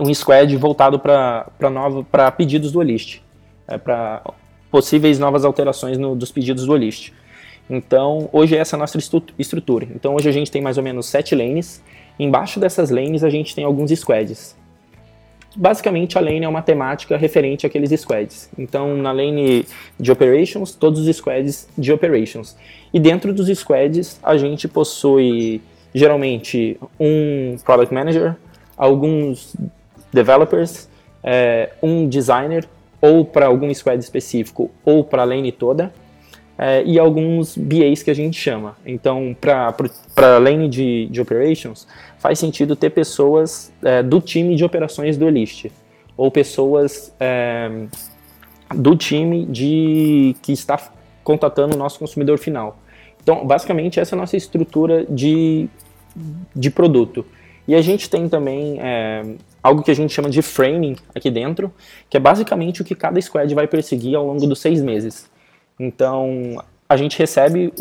[0.00, 3.20] um squad voltado para pedidos do list,
[3.66, 4.22] é, para
[4.70, 7.12] possíveis novas alterações no, dos pedidos do list.
[7.68, 8.98] Então, hoje essa é a nossa
[9.38, 9.86] estrutura.
[9.94, 11.82] Então, hoje a gente tem mais ou menos sete lanes.
[12.18, 14.56] Embaixo dessas lanes, a gente tem alguns squads.
[15.56, 18.50] Basicamente, a lane é uma temática referente àqueles squads.
[18.58, 19.64] Então, na lane
[19.98, 22.56] de operations, todos os squads de operations.
[22.92, 25.62] E dentro dos squads, a gente possui
[25.94, 28.34] geralmente um product manager,
[28.76, 29.54] alguns
[30.12, 30.88] developers,
[31.22, 32.68] é, um designer,
[33.00, 35.92] ou para algum squad específico, ou para a lane toda,
[36.58, 38.76] é, e alguns BAs que a gente chama.
[38.84, 39.74] Então, para
[40.16, 41.86] a lane de, de operations,
[42.18, 45.66] faz sentido ter pessoas é, do time de operações do Elist,
[46.16, 47.12] ou pessoas
[48.72, 50.78] do time de que está
[51.24, 52.78] contatando o nosso consumidor final.
[53.24, 55.68] Então, basicamente, essa é a nossa estrutura de,
[56.54, 57.24] de produto.
[57.66, 59.22] E a gente tem também é,
[59.62, 61.72] algo que a gente chama de framing aqui dentro,
[62.10, 65.30] que é basicamente o que cada squad vai perseguir ao longo dos seis meses.
[65.80, 67.72] Então, a gente recebe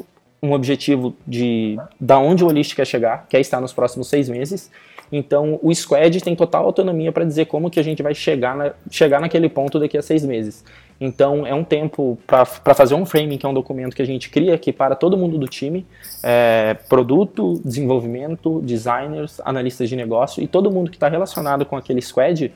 [0.41, 4.71] um objetivo de da onde o Olist quer chegar, quer estar nos próximos seis meses.
[5.11, 8.73] Então, o squad tem total autonomia para dizer como que a gente vai chegar, na,
[8.89, 10.63] chegar naquele ponto daqui a seis meses.
[10.99, 14.29] Então, é um tempo para fazer um framing, que é um documento que a gente
[14.29, 15.85] cria aqui para todo mundo do time,
[16.23, 22.01] é, produto, desenvolvimento, designers, analistas de negócio e todo mundo que está relacionado com aquele
[22.01, 22.53] squad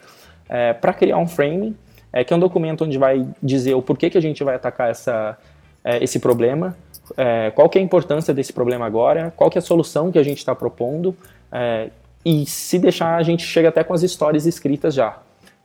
[0.48, 1.76] é, para criar um framing,
[2.14, 4.90] é, que é um documento onde vai dizer o porquê que a gente vai atacar
[4.90, 5.38] essa,
[5.84, 6.78] é, esse problema,
[7.16, 10.20] é, qual que é a importância desse problema agora, qual que é a solução que
[10.20, 11.16] a gente está propondo,
[11.52, 11.90] é,
[12.26, 15.18] e se deixar a gente chega até com as histórias escritas já.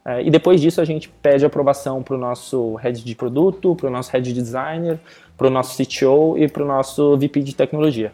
[0.05, 3.89] É, e depois disso a gente pede aprovação para o nosso head de produto, para
[3.89, 4.99] o nosso head de designer,
[5.37, 8.13] para o nosso CTO e para o nosso VP de tecnologia.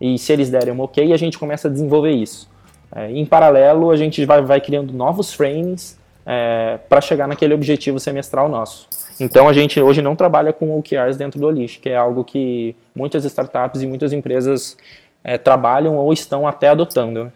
[0.00, 2.48] E se eles derem um ok, a gente começa a desenvolver isso.
[2.94, 7.98] É, em paralelo, a gente vai, vai criando novos frames é, para chegar naquele objetivo
[7.98, 8.88] semestral nosso.
[9.20, 12.74] Então a gente hoje não trabalha com OKRs dentro do Olish, que é algo que
[12.94, 14.76] muitas startups e muitas empresas
[15.22, 17.24] é, trabalham ou estão até adotando.
[17.24, 17.32] Né?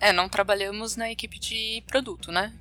[0.00, 2.52] É, não trabalhamos na equipe de produto, né?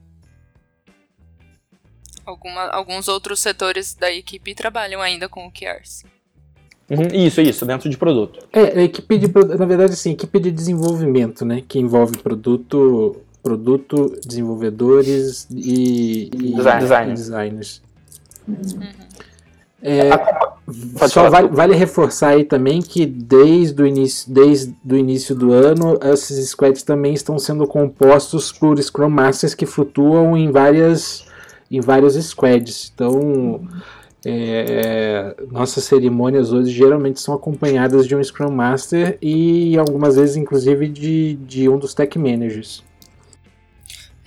[2.26, 6.04] Alguma, alguns outros setores da equipe trabalham ainda com o QRs.
[6.90, 8.40] Uhum, isso, isso, dentro de produto.
[8.54, 11.62] É, a equipe de na verdade, assim, equipe de desenvolvimento, né?
[11.68, 17.14] Que envolve produto, produto, desenvolvedores e, e Design- designer.
[17.16, 17.82] designers.
[18.48, 18.90] Uhum.
[19.82, 20.10] É,
[20.98, 25.52] Pode só vale, vale reforçar aí também que desde o início, desde o início do
[25.52, 31.25] ano, esses squads também estão sendo compostos por Scrum Masters que flutuam em várias
[31.70, 32.92] em vários squads.
[32.94, 33.68] Então,
[34.26, 40.88] é, nossas cerimônias hoje geralmente são acompanhadas de um Scrum Master e algumas vezes, inclusive,
[40.88, 42.84] de, de um dos Tech Managers.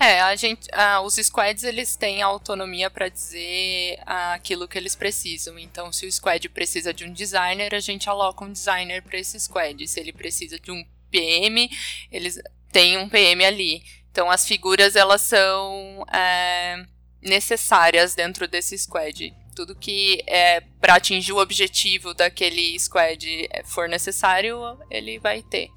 [0.01, 4.95] É, a gente, ah, os squads eles têm autonomia para dizer ah, aquilo que eles
[4.95, 5.59] precisam.
[5.59, 9.39] Então, se o squad precisa de um designer, a gente aloca um designer para esse
[9.41, 9.89] squad.
[9.89, 11.69] Se ele precisa de um PM,
[12.13, 13.83] eles têm um PM ali.
[14.13, 16.85] Então, as figuras elas são é,
[17.23, 19.35] necessárias dentro desse squad.
[19.55, 24.59] Tudo que é para atingir o objetivo daquele squad é, for necessário,
[24.91, 25.69] ele vai ter.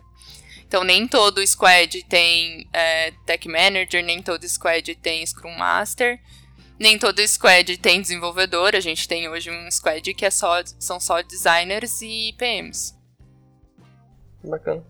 [0.67, 6.17] Então, nem todo squad tem é, Tech Manager, nem todo squad tem Scrum Master,
[6.79, 8.75] nem todo squad tem desenvolvedor.
[8.75, 12.95] A gente tem hoje um squad que é só, são só designers e PMs.
[14.43, 14.83] Bacana.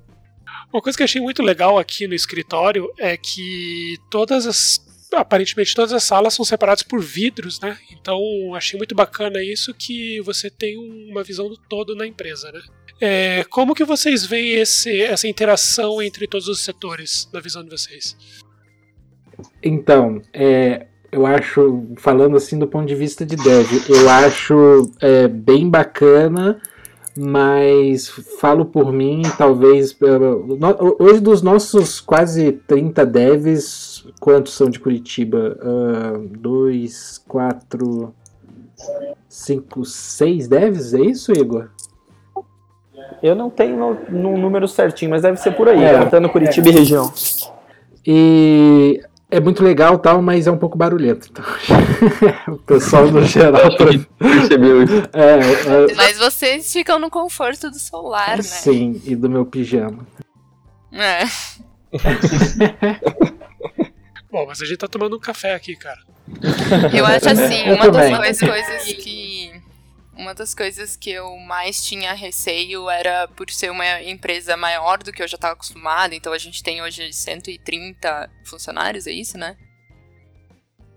[0.71, 4.90] Uma coisa que eu achei muito legal aqui no escritório é que todas as.
[5.13, 7.77] Aparentemente todas as salas são separadas por vidros, né?
[7.91, 8.21] Então
[8.55, 10.77] achei muito bacana isso que você tem
[11.09, 12.61] uma visão do todo na empresa, né?
[12.99, 17.69] É, como que vocês veem esse, essa interação entre todos os setores na visão de
[17.69, 18.15] vocês?
[19.63, 25.27] Então, é, eu acho, falando assim do ponto de vista de dev, eu acho é,
[25.27, 26.61] bem bacana,
[27.23, 28.07] mas
[28.39, 29.95] falo por mim, talvez.
[30.01, 35.57] é, Hoje, dos nossos quase 30 devs, quantos são de Curitiba?
[35.61, 38.13] Ah, dois, quatro,
[39.29, 40.93] cinco, seis devs?
[40.93, 41.69] É isso, Igor?
[43.21, 43.93] Eu não tenho no,
[44.31, 45.99] no número certinho, mas deve ser por aí, É.
[46.03, 47.11] contando Curitiba e região.
[48.05, 48.99] E
[49.31, 51.29] é muito legal tal, mas é um pouco barulhento.
[51.31, 51.45] Então,
[52.53, 53.61] o pessoal no geral.
[54.19, 55.03] Percebeu isso.
[55.13, 58.43] É, é, Mas vocês ficam no conforto do celular, né?
[58.43, 60.05] sim, e do meu pijama.
[60.91, 61.23] É.
[64.29, 65.99] Bom, mas a gente tá tomando um café aqui, cara.
[66.93, 69.30] Eu acho assim, uma das coisas que.
[70.21, 75.11] Uma das coisas que eu mais tinha receio era por ser uma empresa maior do
[75.11, 76.13] que eu já estava acostumada.
[76.13, 79.57] Então a gente tem hoje 130 funcionários, é isso, né?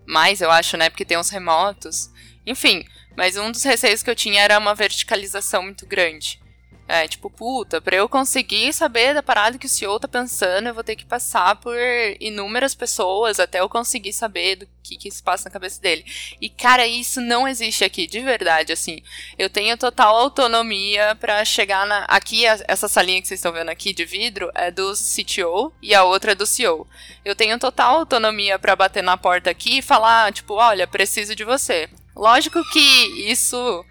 [0.06, 0.90] Mais, eu acho, né?
[0.90, 2.10] Porque tem uns remotos.
[2.46, 2.84] Enfim,
[3.16, 6.38] mas um dos receios que eu tinha era uma verticalização muito grande.
[6.86, 10.74] É, tipo, puta, pra eu conseguir saber da parada que o CEO tá pensando, eu
[10.74, 11.74] vou ter que passar por
[12.20, 16.04] inúmeras pessoas até eu conseguir saber do que, que se passa na cabeça dele.
[16.38, 19.02] E, cara, isso não existe aqui, de verdade, assim.
[19.38, 22.04] Eu tenho total autonomia pra chegar na.
[22.04, 26.04] Aqui, essa salinha que vocês estão vendo aqui de vidro é do CTO e a
[26.04, 26.86] outra é do CEO.
[27.24, 31.44] Eu tenho total autonomia pra bater na porta aqui e falar, tipo, olha, preciso de
[31.44, 31.88] você.
[32.14, 33.84] Lógico que isso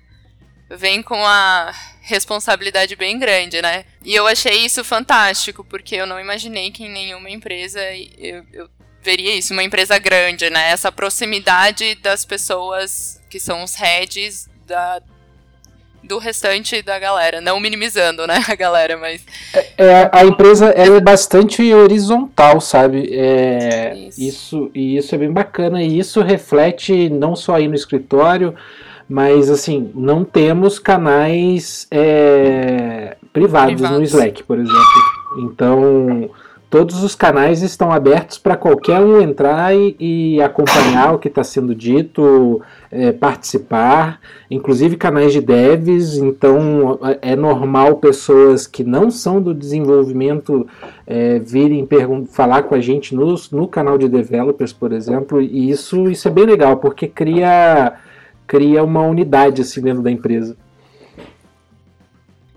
[0.77, 3.85] vem com a responsabilidade bem grande, né?
[4.03, 7.79] E eu achei isso fantástico, porque eu não imaginei que em nenhuma empresa
[8.17, 8.69] eu, eu
[9.01, 10.71] veria isso, uma empresa grande, né?
[10.71, 15.01] Essa proximidade das pessoas que são os heads da,
[16.03, 17.39] do restante da galera.
[17.39, 19.25] Não minimizando, né, a galera, mas
[19.77, 23.09] É, a empresa ela é bastante horizontal, sabe?
[23.13, 24.21] É, Isso.
[24.21, 24.71] isso.
[24.73, 28.55] e isso é bem bacana e isso reflete não só aí no escritório,
[29.13, 34.09] mas assim não temos canais é, privados, no Privados.
[34.09, 34.81] Slack, por exemplo.
[35.37, 36.31] Então
[36.67, 41.43] todos os canais estão abertos para qualquer um entrar e, e acompanhar o que está
[41.43, 42.59] sendo dito,
[42.89, 46.17] é, participar, inclusive canais de devs.
[46.17, 50.65] Então é normal pessoas que não são do desenvolvimento
[51.05, 51.87] é, virem
[52.31, 56.31] falar com a gente no, no canal de developers, por exemplo, e isso, isso é
[56.31, 57.93] bem legal, porque cria,
[58.47, 60.57] cria uma unidade assim dentro da empresa.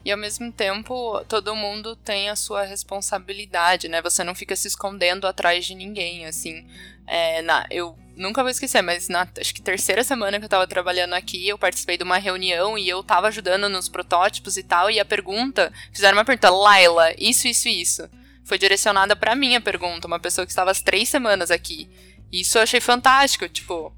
[0.07, 4.01] E ao mesmo tempo, todo mundo tem a sua responsabilidade, né?
[4.03, 6.65] Você não fica se escondendo atrás de ninguém, assim.
[7.09, 10.65] É, na, eu nunca vou esquecer, mas na acho que terceira semana que eu tava
[10.67, 14.89] trabalhando aqui, eu participei de uma reunião e eu tava ajudando nos protótipos e tal,
[14.93, 18.09] e a pergunta, fizeram uma pergunta, Laila, isso, isso e isso.
[18.45, 21.91] Foi direcionada pra mim a pergunta, uma pessoa que estava as três semanas aqui.
[22.33, 23.93] Isso eu achei fantástico, tipo,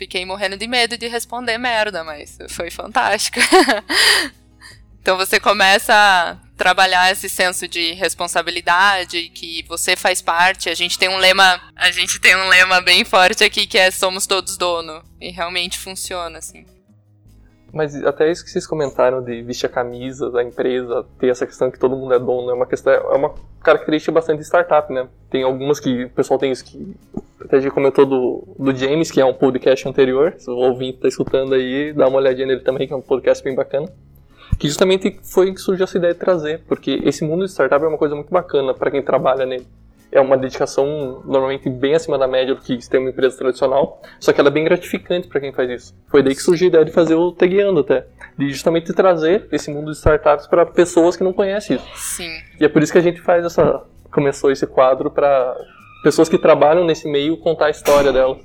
[0.00, 3.38] fiquei morrendo de medo de responder merda, mas foi fantástico.
[5.02, 10.68] Então você começa a trabalhar esse senso de responsabilidade, que você faz parte.
[10.68, 13.90] A gente tem um lema, a gente tem um lema bem forte aqui que é
[13.90, 15.02] somos todos dono.
[15.18, 16.66] E realmente funciona assim.
[17.72, 21.70] Mas até isso que vocês comentaram de vestir a camisa da empresa, ter essa questão
[21.70, 25.08] que todo mundo é dono, é uma questão, é uma característica bastante startup, né?
[25.30, 26.96] Tem algumas que o pessoal tem isso que
[27.40, 30.34] até gente comentou do, do James, que é um podcast anterior.
[30.36, 33.42] Se o ouvinte está escutando aí, dá uma olhadinha nele também, que é um podcast
[33.42, 33.88] bem bacana.
[34.58, 37.88] Que justamente foi que surgiu essa ideia de trazer, porque esse mundo de startup é
[37.88, 39.66] uma coisa muito bacana para quem trabalha nele
[40.12, 44.32] é uma dedicação normalmente bem acima da média do que tem uma empresa tradicional, só
[44.32, 45.94] que ela é bem gratificante para quem faz isso.
[46.08, 48.06] Foi daí que surgiu a ideia de fazer o Tagueando até,
[48.36, 51.86] de justamente trazer esse mundo de startups para pessoas que não conhecem isso.
[51.94, 52.42] Sim.
[52.58, 55.56] E é por isso que a gente faz essa começou esse quadro para
[56.02, 58.38] pessoas que trabalham nesse meio contar a história delas.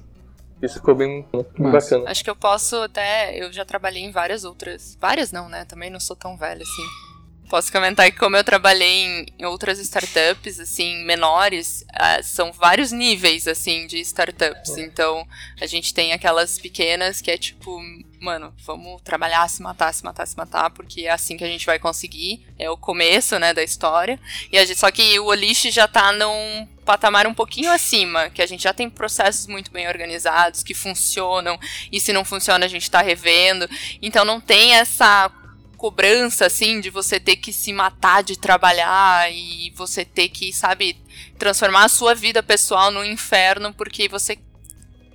[0.61, 2.09] Isso ficou bem, bem bacana.
[2.09, 3.37] Acho que eu posso até.
[3.37, 4.97] Eu já trabalhei em várias outras.
[5.01, 5.65] Várias não, né?
[5.65, 7.14] Também não sou tão velha assim
[7.49, 13.47] Posso comentar que como eu trabalhei em outras startups, assim, menores, uh, são vários níveis,
[13.47, 14.77] assim, de startups.
[14.77, 15.27] Então,
[15.61, 17.79] a gente tem aquelas pequenas que é tipo,
[18.19, 21.65] mano, vamos trabalhar, se matar, se matar, se matar, porque é assim que a gente
[21.65, 22.43] vai conseguir.
[22.57, 24.19] É o começo, né, da história.
[24.51, 28.41] E a gente, só que o Olish já tá num patamar um pouquinho acima, que
[28.41, 31.59] a gente já tem processos muito bem organizados, que funcionam,
[31.91, 33.69] e se não funciona a gente tá revendo.
[34.01, 35.31] Então não tem essa
[35.75, 40.97] cobrança, assim, de você ter que se matar de trabalhar e você ter que, sabe,
[41.37, 44.37] transformar a sua vida pessoal no inferno porque você,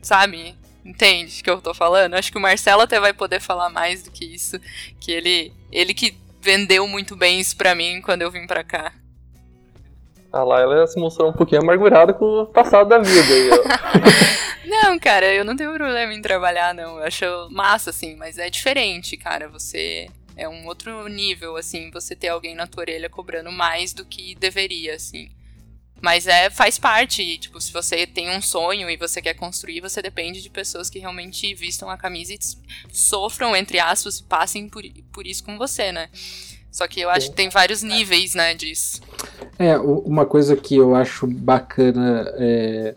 [0.02, 0.54] sabe,
[0.84, 2.14] entende o que eu tô falando?
[2.14, 4.61] Acho que o Marcelo até vai poder falar mais do que isso,
[5.00, 8.92] que ele, ele que vendeu muito bem isso pra mim quando eu vim pra cá.
[10.32, 13.34] A Laila se mostrou um pouquinho amargurada com o passado da vida.
[13.34, 13.50] Aí,
[14.70, 16.98] não, cara, eu não tenho problema em trabalhar, não.
[16.98, 19.48] Eu acho massa, assim, mas é diferente, cara.
[19.48, 20.08] Você
[20.41, 24.34] é um outro nível, assim, você ter alguém na tua orelha cobrando mais do que
[24.36, 25.28] deveria, assim.
[26.01, 30.01] Mas é, faz parte, tipo, se você tem um sonho e você quer construir, você
[30.01, 32.38] depende de pessoas que realmente vistam a camisa e
[32.91, 34.82] sofram, entre aspas, e passem por,
[35.12, 36.09] por isso com você, né?
[36.72, 39.03] Só que eu acho que tem vários níveis, né, disso.
[39.59, 42.95] É, uma coisa que eu acho bacana é...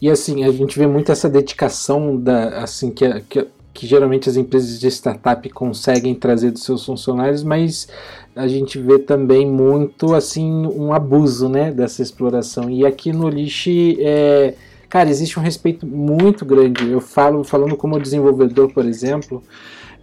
[0.00, 4.36] E assim, a gente vê muito essa dedicação da, assim, que, que que geralmente as
[4.36, 7.86] empresas de startup conseguem trazer dos seus funcionários, mas
[8.34, 12.70] a gente vê também muito assim um abuso né, dessa exploração.
[12.70, 14.54] E aqui no Lixe, é,
[14.88, 16.90] cara, existe um respeito muito grande.
[16.90, 19.42] Eu falo, falando como desenvolvedor, por exemplo,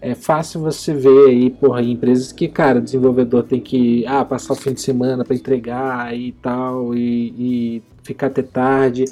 [0.03, 4.51] é fácil você ver aí, porra, empresas que, cara, o desenvolvedor tem que ah, passar
[4.51, 7.33] o fim de semana para entregar e tal, e,
[7.77, 9.05] e ficar até tarde.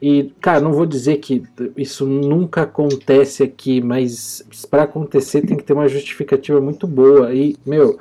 [0.00, 1.42] E, cara, não vou dizer que
[1.76, 7.34] isso nunca acontece aqui, mas para acontecer tem que ter uma justificativa muito boa.
[7.34, 7.98] E, meu,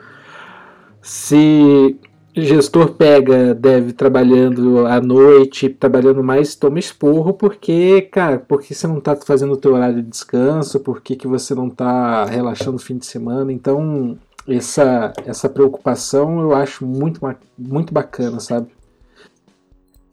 [1.01, 1.97] se
[2.45, 8.99] gestor pega deve trabalhando à noite, trabalhando mais, toma esporro, porque, cara, porque você não
[8.99, 12.79] tá fazendo o teu horário de descanso, por que, que você não tá relaxando no
[12.79, 13.51] fim de semana.
[13.51, 14.17] Então,
[14.47, 17.19] essa, essa preocupação eu acho muito,
[17.57, 18.77] muito bacana, sabe?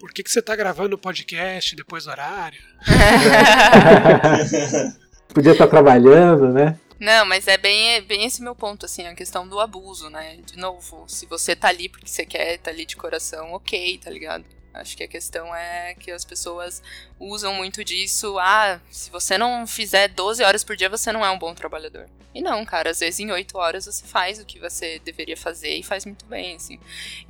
[0.05, 2.61] por que, que você está gravando o podcast depois do horário?
[5.33, 6.79] Podia estar tá trabalhando, né?
[6.99, 10.39] Não, mas é bem, é bem esse meu ponto, assim, a questão do abuso, né?
[10.45, 14.11] De novo, se você tá ali porque você quer, tá ali de coração, ok, tá
[14.11, 14.45] ligado?
[14.75, 16.83] Acho que a questão é que as pessoas
[17.19, 18.37] usam muito disso.
[18.41, 22.11] Ah, se você não fizer 12 horas por dia, você não é um bom trabalhador.
[22.35, 25.77] E não, cara, às vezes em 8 horas você faz o que você deveria fazer
[25.77, 26.81] e faz muito bem, assim.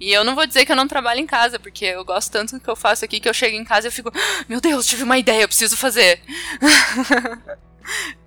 [0.01, 2.55] E eu não vou dizer que eu não trabalho em casa, porque eu gosto tanto
[2.55, 4.63] do que eu faço aqui que eu chego em casa e eu fico, ah, meu
[4.63, 6.23] Deus, tive uma ideia, eu preciso fazer.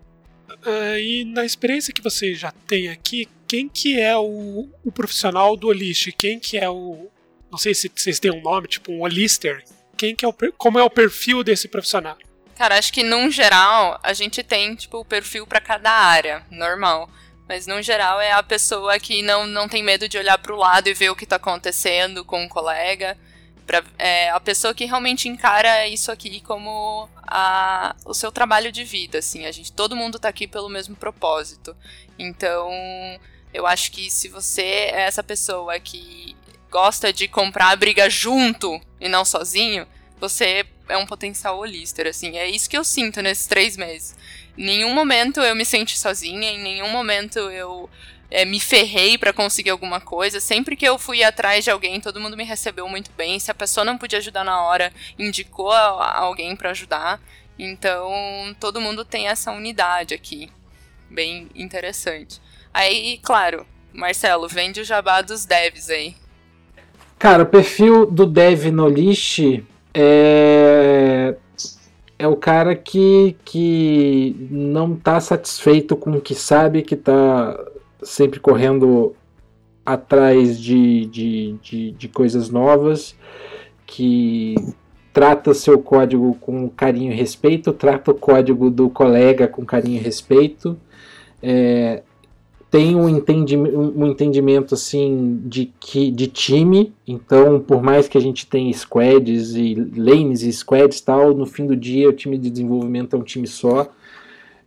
[0.68, 5.56] Uh, e na experiência que você já tem aqui, quem que é o, o profissional
[5.56, 6.12] do Olist?
[6.12, 7.08] Quem que é o,
[7.50, 9.64] não sei se vocês têm um nome, tipo um Olister.
[9.98, 12.18] Quem que é o, como é o perfil desse profissional?
[12.56, 17.10] Cara, acho que num geral a gente tem tipo o perfil para cada área, normal.
[17.48, 20.58] Mas no geral é a pessoa que não, não tem medo de olhar para o
[20.58, 23.18] lado e ver o que está acontecendo com um colega.
[23.68, 28.86] Pra, é a pessoa que realmente encara isso aqui como a, o seu trabalho de
[28.86, 29.46] vida, assim.
[29.46, 31.76] A gente, todo mundo está aqui pelo mesmo propósito.
[32.18, 32.70] Então,
[33.54, 36.36] eu acho que se você é essa pessoa que
[36.72, 39.86] gosta de comprar a briga junto e não sozinho,
[40.20, 42.38] você é um potencial holister, assim.
[42.38, 44.16] É isso que eu sinto nesses três meses.
[44.58, 47.90] Em nenhum momento eu me senti sozinha, em nenhum momento eu
[48.30, 50.40] é, me ferrei para conseguir alguma coisa.
[50.40, 53.40] Sempre que eu fui atrás de alguém, todo mundo me recebeu muito bem.
[53.40, 57.22] Se a pessoa não podia ajudar na hora, indicou alguém para ajudar.
[57.58, 60.50] Então, todo mundo tem essa unidade aqui.
[61.10, 62.42] Bem interessante.
[62.74, 66.16] Aí, claro, Marcelo, vende o jabá dos devs aí.
[67.18, 69.40] Cara, o perfil do dev no Lish
[69.92, 71.36] é.
[72.20, 77.58] é o cara que, que não está satisfeito com o que sabe, que está
[78.04, 79.16] sempre correndo
[79.86, 83.16] atrás de, de, de, de coisas novas,
[83.86, 84.56] que
[85.14, 90.04] trata seu código com carinho e respeito, trata o código do colega com carinho e
[90.04, 90.78] respeito,
[91.42, 92.04] é,
[92.70, 98.22] tem um entendimento, um entendimento assim de, que, de time, então por mais que a
[98.22, 102.50] gente tenha squads e lanes e squads tal, no fim do dia o time de
[102.50, 103.90] desenvolvimento é um time só.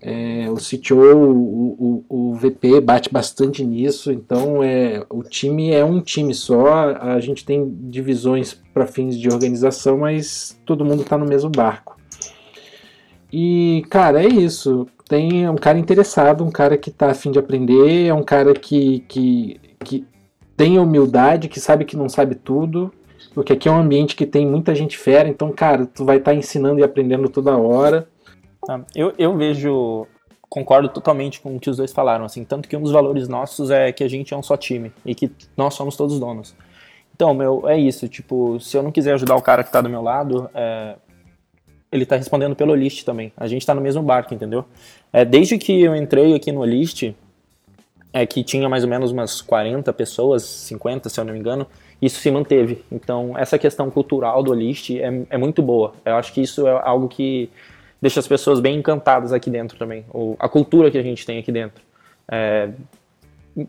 [0.02, 5.84] É, o CTO, o, o, o, VP bate bastante nisso, então é, o time é
[5.84, 11.18] um time só, a gente tem divisões para fins de organização, mas todo mundo está
[11.18, 11.98] no mesmo barco.
[13.30, 18.06] E, cara, é isso tem um cara interessado, um cara que está afim de aprender,
[18.06, 20.06] é um cara que, que, que
[20.56, 22.92] tem humildade, que sabe que não sabe tudo,
[23.34, 26.30] porque aqui é um ambiente que tem muita gente fera, então, cara, tu vai estar
[26.30, 28.06] tá ensinando e aprendendo toda hora.
[28.68, 30.06] Ah, eu, eu vejo,
[30.48, 33.70] concordo totalmente com o que os dois falaram, assim, tanto que um dos valores nossos
[33.70, 36.54] é que a gente é um só time e que nós somos todos donos.
[37.14, 39.88] Então, meu, é isso, tipo, se eu não quiser ajudar o cara que está do
[39.88, 40.96] meu lado, é,
[41.92, 43.32] ele está respondendo pelo list também.
[43.36, 44.64] A gente está no mesmo barco, entendeu?
[45.12, 47.12] É, desde que eu entrei aqui no list,
[48.12, 51.66] é que tinha mais ou menos umas 40 pessoas, 50 se eu não me engano,
[52.00, 52.84] isso se manteve.
[52.90, 55.92] Então, essa questão cultural do list é, é muito boa.
[56.04, 57.50] Eu acho que isso é algo que
[58.00, 60.04] deixa as pessoas bem encantadas aqui dentro também.
[60.12, 61.82] O, a cultura que a gente tem aqui dentro.
[62.30, 62.70] É,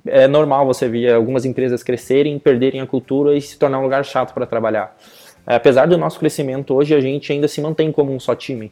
[0.05, 4.05] é normal você ver algumas empresas crescerem, perderem a cultura e se tornar um lugar
[4.05, 4.95] chato para trabalhar.
[5.45, 8.71] É, apesar do nosso crescimento hoje, a gente ainda se mantém como um só time.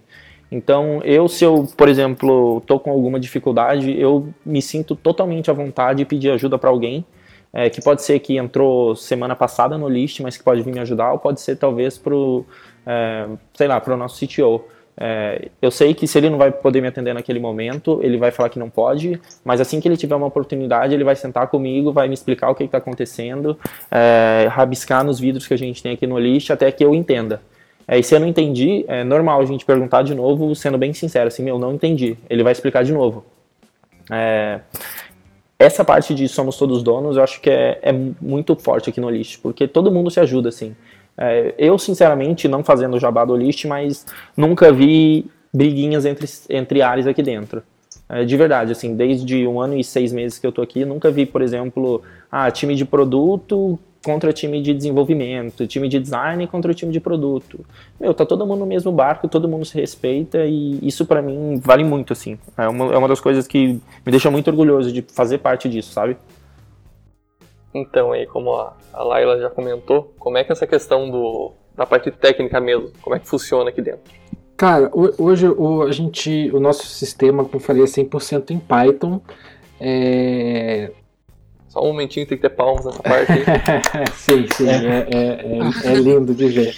[0.51, 5.53] Então, eu, se eu, por exemplo, estou com alguma dificuldade, eu me sinto totalmente à
[5.53, 7.05] vontade de pedir ajuda para alguém,
[7.53, 10.79] é, que pode ser que entrou semana passada no list, mas que pode vir me
[10.79, 12.45] ajudar, ou pode ser talvez para o,
[12.85, 14.63] é, sei lá, para o nosso CTO.
[15.01, 18.31] É, eu sei que se ele não vai poder me atender naquele momento, ele vai
[18.31, 21.93] falar que não pode, mas assim que ele tiver uma oportunidade, ele vai sentar comigo,
[21.93, 23.57] vai me explicar o que está acontecendo,
[23.89, 27.41] é, rabiscar nos vidros que a gente tem aqui no lixo até que eu entenda.
[27.87, 30.93] É, e se eu não entendi, é normal a gente perguntar de novo, sendo bem
[30.93, 32.17] sincero, assim, meu, não entendi.
[32.29, 33.23] Ele vai explicar de novo.
[34.11, 34.59] É,
[35.57, 39.09] essa parte de somos todos donos, eu acho que é, é muito forte aqui no
[39.09, 40.75] lixo, porque todo mundo se ajuda, assim.
[41.21, 44.05] É, eu, sinceramente, não fazendo jabá do list, mas
[44.37, 47.61] nunca vi briguinhas entre, entre áreas aqui dentro.
[48.07, 51.11] É, de verdade, assim, desde um ano e seis meses que eu tô aqui, nunca
[51.11, 52.01] vi, por exemplo,
[52.31, 57.01] ah, time de produto contra time de desenvolvimento, time de design contra o time de
[57.01, 57.65] produto.
[57.99, 61.59] Meu, tá todo mundo no mesmo barco, todo mundo se respeita e isso para mim
[61.61, 62.39] vale muito, assim.
[62.57, 65.91] É uma, é uma das coisas que me deixa muito orgulhoso de fazer parte disso,
[65.91, 66.15] sabe?
[67.73, 71.51] Então, aí, como a, a Laila já comentou, como é que é essa questão do,
[71.75, 74.01] da parte técnica mesmo, como é que funciona aqui dentro?
[74.57, 79.21] Cara, hoje o, a gente, o nosso sistema, como eu falei, é 100% em Python.
[79.79, 80.91] É...
[81.69, 83.45] Só um momentinho, tem que ter palmas nessa parte aí.
[84.13, 86.75] sim, sim, é, é, é, é lindo de ver.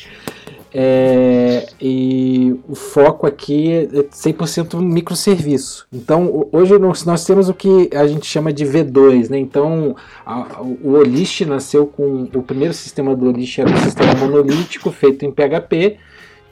[0.73, 5.85] É, e o foco aqui é 100% microserviço.
[5.91, 9.37] Então, hoje nós, temos o que a gente chama de V2, né?
[9.37, 9.95] Então,
[10.25, 15.25] a, o Olist nasceu com o primeiro sistema do Olist era um sistema monolítico feito
[15.25, 15.97] em PHP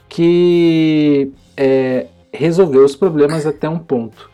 [0.08, 4.29] que é, resolveu os problemas até um ponto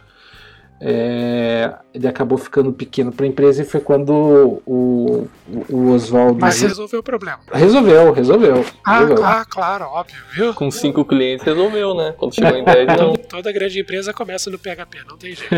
[0.81, 5.29] é, ele acabou ficando pequeno para a empresa e foi quando o,
[5.69, 6.39] o Oswaldo.
[6.41, 7.41] Mas resolveu o problema.
[7.51, 8.65] Resolveu, resolveu.
[8.85, 9.25] Ah, resolveu.
[9.25, 10.55] ah, claro, óbvio, viu?
[10.55, 12.15] Com cinco clientes resolveu, né?
[12.19, 13.15] Quando chegou em 10, não.
[13.15, 15.55] Toda grande empresa começa no PHP, não tem jeito.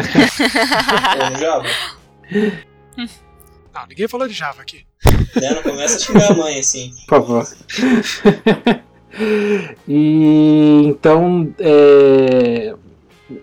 [2.31, 2.49] É.
[3.79, 4.85] Não, ninguém falou de Java aqui.
[5.37, 6.93] Não começa a xingar a mãe assim.
[7.07, 7.47] Por favor.
[9.87, 12.88] e então é, o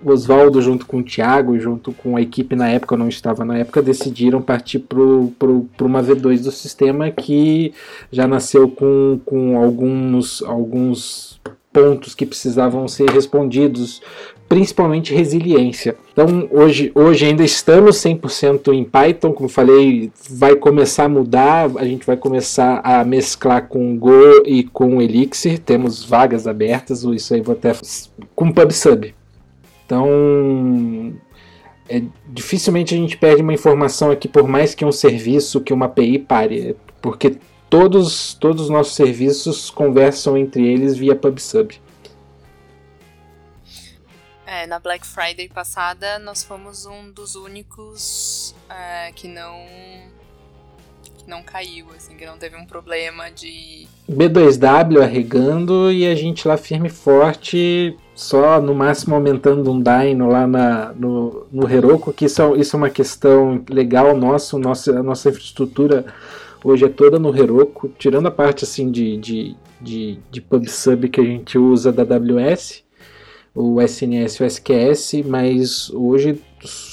[0.04, 3.58] Oswaldo, junto com o Thiago, junto com a equipe na época, eu não estava na
[3.58, 4.98] época, decidiram partir para
[5.86, 7.74] uma V2 do sistema que
[8.12, 11.40] já nasceu com, com alguns, alguns
[11.72, 14.02] pontos que precisavam ser respondidos,
[14.48, 15.96] principalmente resiliência.
[16.14, 21.84] Então, hoje, hoje ainda estamos 100% em Python, como falei, vai começar a mudar, a
[21.84, 27.42] gente vai começar a mesclar com Go e com Elixir, temos vagas abertas, isso aí
[27.42, 27.74] vou até
[28.34, 29.14] com PubSub.
[29.86, 31.16] Então,
[31.88, 35.86] é, dificilmente a gente perde uma informação aqui, por mais que um serviço, que uma
[35.86, 37.38] API pare, porque
[37.70, 41.80] todos, todos os nossos serviços conversam entre eles via PubSub.
[44.46, 49.66] É, na Black Friday passada, nós fomos um dos únicos é, que não
[51.18, 56.48] que não caiu, assim, que não teve um problema de B2W arregando e a gente
[56.48, 62.14] lá firme e forte só no máximo aumentando um dyno lá na, no, no Heroku,
[62.14, 66.06] que isso é, isso é uma questão legal nossa, nossa, a nossa infraestrutura
[66.64, 71.20] hoje é toda no Heroku, tirando a parte assim de, de, de, de PubSub que
[71.20, 72.86] a gente usa da AWS,
[73.54, 76.42] o SNS e o SQS, mas hoje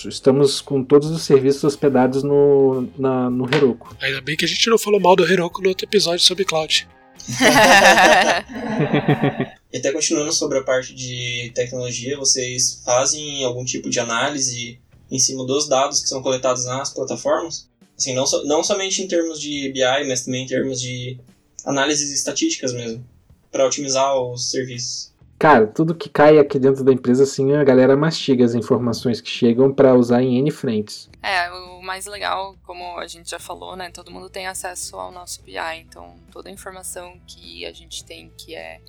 [0.07, 3.95] estamos com todos os serviços hospedados no, na, no Heroku.
[4.01, 6.89] Ainda bem que a gente não falou mal do Heroku no outro episódio sobre cloud.
[9.73, 14.79] e até continuando sobre a parte de tecnologia, vocês fazem algum tipo de análise
[15.11, 17.69] em cima dos dados que são coletados nas plataformas?
[17.97, 21.19] Assim, não, so, não somente em termos de BI, mas também em termos de
[21.65, 23.05] análises estatísticas mesmo,
[23.51, 25.13] para otimizar os serviços.
[25.39, 29.29] Cara, tudo que cai aqui dentro da empresa, assim, a galera mastiga as informações que
[29.29, 31.11] chegam para usar em N frentes.
[31.21, 33.91] É, o mais legal, como a gente já falou, né?
[33.91, 38.31] Todo mundo tem acesso ao nosso BI, então toda a informação que a gente tem
[38.37, 38.81] que é,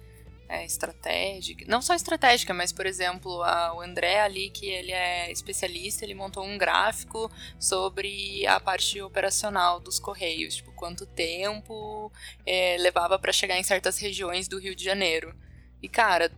[0.54, 5.32] é estratégica, não só estratégica, mas por exemplo, a, o André ali, que ele é
[5.32, 12.12] especialista, ele montou um gráfico sobre a parte operacional dos Correios, tipo, quanto tempo
[12.46, 15.36] é, levava para chegar em certas regiões do Rio de Janeiro.
[15.82, 16.32] E cara,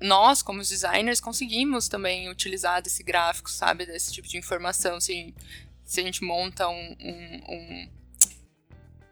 [0.00, 3.86] nós, como designers, conseguimos também utilizar desse gráfico, sabe?
[3.86, 5.00] Desse tipo de informação.
[5.00, 5.34] Se,
[5.84, 7.88] se a gente monta um, um, um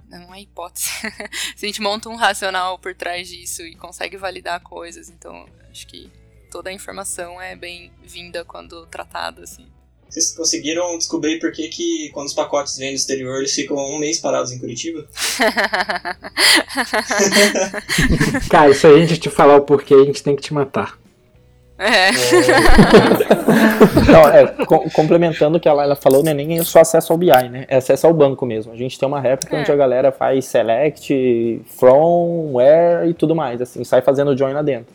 [0.08, 0.88] não é hipótese.
[1.56, 5.86] se a gente monta um racional por trás disso e consegue validar coisas, então acho
[5.86, 6.10] que
[6.50, 9.66] toda a informação é bem vinda quando tratada, assim.
[10.08, 13.98] Vocês conseguiram descobrir por que, que quando os pacotes vêm do exterior eles ficam um
[13.98, 15.06] mês parados em Curitiba?
[18.48, 20.98] Cara, isso aí a gente te falar o porquê, a gente tem que te matar.
[21.78, 22.10] É.
[24.10, 27.18] Não, é, com, complementando o que a Laila falou, não é nem só acesso ao
[27.18, 27.66] BI, né?
[27.68, 28.72] É acesso ao banco mesmo.
[28.72, 29.60] A gente tem uma réplica é.
[29.60, 34.62] onde a galera faz select, from, where e tudo mais, assim, sai fazendo join lá
[34.62, 34.94] dentro.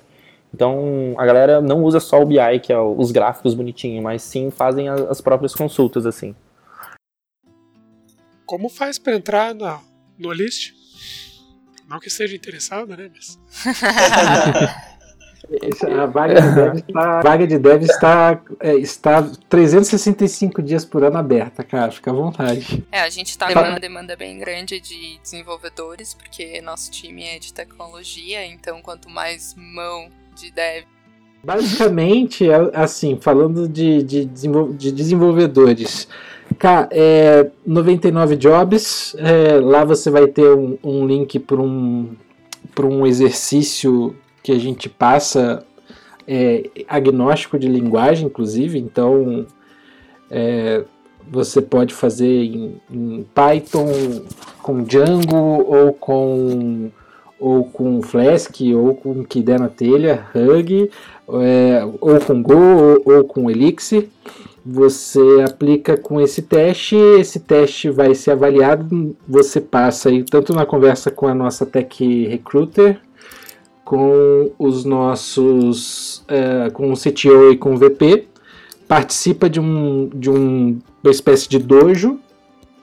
[0.54, 4.52] Então, a galera não usa só o BI, que é os gráficos bonitinhos, mas sim
[4.52, 6.36] fazem as próprias consultas, assim.
[8.46, 9.80] Como faz para entrar na,
[10.18, 10.74] no list?
[11.90, 13.10] Não que esteja interessado, né?
[13.14, 13.40] Mas...
[16.02, 21.18] a vaga de dev está, vaga de dev está, é, está 365 dias por ano
[21.18, 21.92] aberta, cara.
[21.92, 22.84] Fica à vontade.
[22.92, 27.40] É, a gente está com uma demanda bem grande de desenvolvedores, porque nosso time é
[27.40, 30.86] de tecnologia, então quanto mais mão de dev.
[31.44, 36.08] Basicamente, é, assim, falando de, de, de desenvolvedores,
[36.58, 42.16] cara, é 99 Jobs, é, lá você vai ter um, um link para um,
[42.82, 45.66] um exercício que a gente passa
[46.28, 49.46] é, agnóstico de linguagem, inclusive, então
[50.30, 50.84] é,
[51.30, 53.88] você pode fazer em, em Python
[54.62, 56.92] com Django ou com
[57.40, 60.90] ou com Flask, ou com o que der na telha, Hug,
[61.42, 64.08] é, ou com Go, ou, ou, com Elixir.
[64.66, 70.66] Você aplica com esse teste, esse teste vai ser avaliado, você passa aí tanto na
[70.66, 73.02] conversa com a nossa Tech Recruiter,
[73.84, 78.28] com os nossos, é, com o CTO e com o VP,
[78.88, 82.20] participa de, um, de um, uma espécie de dojo,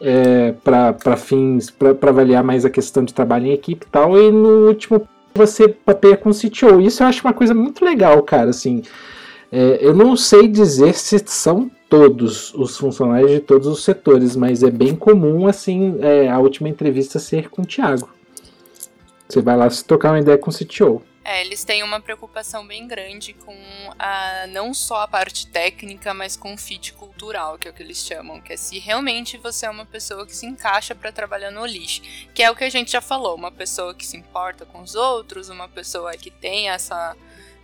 [0.01, 4.30] é, para fins, para avaliar mais a questão de trabalho em equipe e tal, e
[4.30, 6.80] no último você papeia com o CTO.
[6.80, 8.82] Isso eu acho uma coisa muito legal, cara, assim,
[9.53, 14.62] é, eu não sei dizer se são todos os funcionários de todos os setores, mas
[14.62, 18.09] é bem comum, assim, é, a última entrevista ser com o Thiago.
[19.30, 21.02] Você vai lá se tocar uma ideia com o CTO.
[21.22, 23.54] É, eles têm uma preocupação bem grande com
[23.96, 27.82] a, não só a parte técnica, mas com o fit cultural, que é o que
[27.82, 31.52] eles chamam, que é se realmente você é uma pessoa que se encaixa para trabalhar
[31.52, 32.02] no lixo,
[32.34, 34.96] que é o que a gente já falou, uma pessoa que se importa com os
[34.96, 37.14] outros, uma pessoa que tem essa,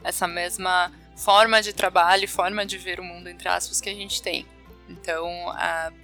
[0.05, 4.23] essa mesma forma de trabalho, forma de ver o mundo, entre aspas, que a gente
[4.23, 4.47] tem.
[4.89, 5.27] Então,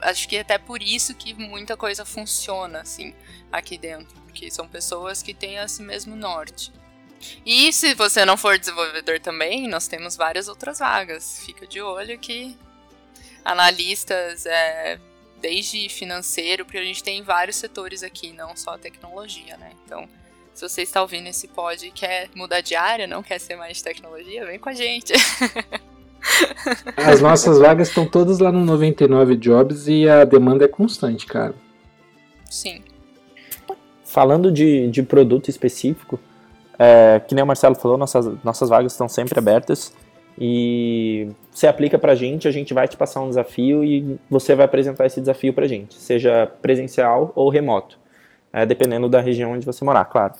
[0.00, 3.14] acho que é até por isso que muita coisa funciona, assim,
[3.52, 6.72] aqui dentro, porque são pessoas que têm esse mesmo norte.
[7.46, 11.42] E se você não for desenvolvedor também, nós temos várias outras vagas.
[11.44, 12.56] Fica de olho que
[13.44, 14.98] analistas, é,
[15.40, 19.72] desde financeiro, porque a gente tem vários setores aqui, não só tecnologia, né?
[19.84, 20.08] Então,
[20.54, 23.76] se você está ouvindo esse pod e quer mudar de área, não quer ser mais
[23.76, 25.12] de tecnologia, vem com a gente.
[26.96, 31.54] As nossas vagas estão todas lá no 99 Jobs e a demanda é constante, cara.
[32.48, 32.82] Sim.
[34.12, 36.20] Falando de, de produto específico,
[36.78, 39.90] é, que nem o Marcelo falou, nossas, nossas vagas estão sempre abertas
[40.38, 44.66] e você aplica pra gente, a gente vai te passar um desafio e você vai
[44.66, 47.98] apresentar esse desafio pra gente, seja presencial ou remoto,
[48.52, 50.34] é, dependendo da região onde você morar, claro.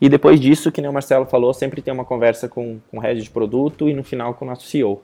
[0.00, 3.00] E depois disso, que nem o Marcelo falou, sempre tem uma conversa com, com o
[3.00, 5.02] head de produto e no final com o nosso CEO.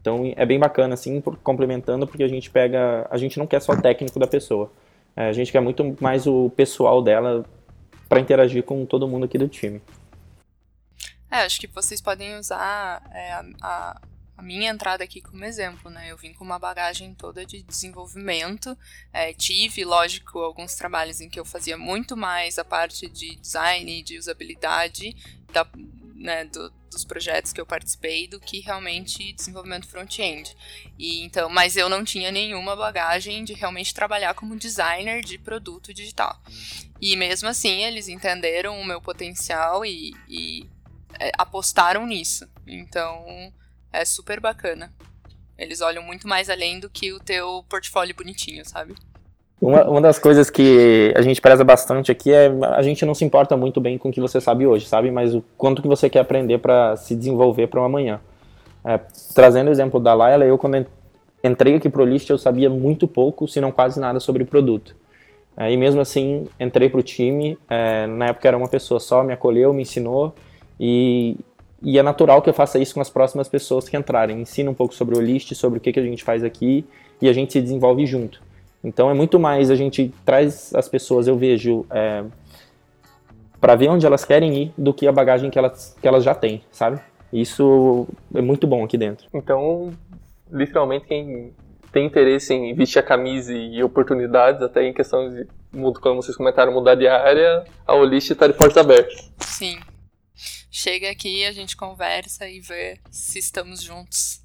[0.00, 3.06] Então é bem bacana, assim, complementando, porque a gente pega.
[3.10, 4.70] A gente não quer só o técnico da pessoa.
[5.16, 7.44] É, a gente quer muito mais o pessoal dela
[8.08, 9.80] para interagir com todo mundo aqui do time.
[11.30, 13.32] É, acho que vocês podem usar é,
[13.62, 13.98] a,
[14.36, 16.10] a, minha entrada aqui como exemplo, né?
[16.10, 18.76] Eu vim com uma bagagem toda de desenvolvimento.
[19.12, 24.02] É, tive, lógico, alguns trabalhos em que eu fazia muito mais a parte de design
[24.02, 25.16] de usabilidade
[25.50, 25.66] da,
[26.22, 30.56] né, do, dos projetos que eu participei do que realmente desenvolvimento front-end.
[30.98, 35.92] E então, mas eu não tinha nenhuma bagagem de realmente trabalhar como designer de produto
[35.92, 36.40] digital.
[37.00, 40.70] E mesmo assim, eles entenderam o meu potencial e, e
[41.18, 42.48] é, apostaram nisso.
[42.66, 43.52] Então,
[43.92, 44.94] é super bacana.
[45.58, 48.94] Eles olham muito mais além do que o teu portfólio bonitinho, sabe?
[49.62, 53.24] Uma, uma das coisas que a gente preza bastante aqui é a gente não se
[53.24, 55.08] importa muito bem com o que você sabe hoje, sabe?
[55.12, 58.20] Mas o quanto que você quer aprender para se desenvolver para o amanhã.
[58.84, 58.98] É,
[59.32, 60.84] trazendo o exemplo da Laila, eu quando
[61.44, 64.96] entrei aqui pro List eu sabia muito pouco, se não quase nada sobre o produto.
[65.56, 69.32] É, e mesmo assim entrei pro time, é, na época era uma pessoa só, me
[69.32, 70.34] acolheu, me ensinou
[70.80, 71.36] e,
[71.80, 74.40] e é natural que eu faça isso com as próximas pessoas que entrarem.
[74.40, 76.84] Ensina um pouco sobre o List, sobre o que, que a gente faz aqui
[77.20, 78.42] e a gente se desenvolve junto.
[78.82, 82.24] Então é muito mais a gente traz as pessoas, eu vejo, é,
[83.60, 86.34] para ver onde elas querem ir do que a bagagem que elas, que elas já
[86.34, 87.00] têm, sabe?
[87.32, 89.26] Isso é muito bom aqui dentro.
[89.32, 89.92] Então,
[90.50, 91.52] literalmente, quem
[91.92, 95.46] tem interesse em vestir a camisa e oportunidades, até em questão de,
[96.00, 99.14] como vocês comentaram, mudar de área, a Olist está de porta aberta.
[99.40, 99.78] Sim.
[100.70, 104.40] Chega aqui, a gente conversa e vê se estamos juntos.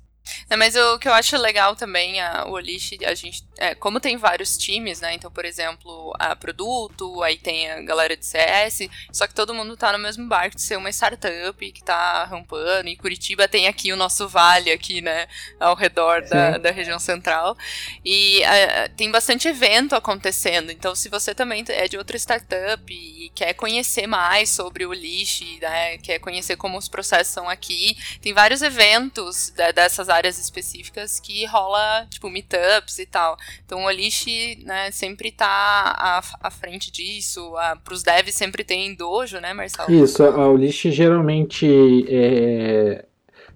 [0.49, 3.99] É, mas o que eu acho legal também, a, o Olish, a gente, é, como
[3.99, 5.13] tem vários times, né?
[5.13, 9.75] Então, por exemplo, a produto, aí tem a galera de CS, só que todo mundo
[9.75, 13.91] tá no mesmo barco de ser uma startup que tá rampando, e Curitiba tem aqui
[13.91, 15.27] o nosso vale aqui, né?
[15.59, 17.57] Ao redor da, da, região central.
[18.05, 20.71] E a, tem bastante evento acontecendo.
[20.71, 25.57] Então, se você também é de outra startup e quer conhecer mais sobre o Olish,
[25.61, 25.97] né?
[25.97, 31.45] Quer conhecer como os processos são aqui, tem vários eventos dessas áreas áreas específicas que
[31.45, 33.37] rola, tipo, meetups e tal.
[33.65, 37.55] Então o Olish, né, sempre tá à, à frente disso.
[37.57, 39.91] A, pros devs sempre tem dojo, né, Marcelo?
[39.91, 43.05] Isso, a Olish geralmente é,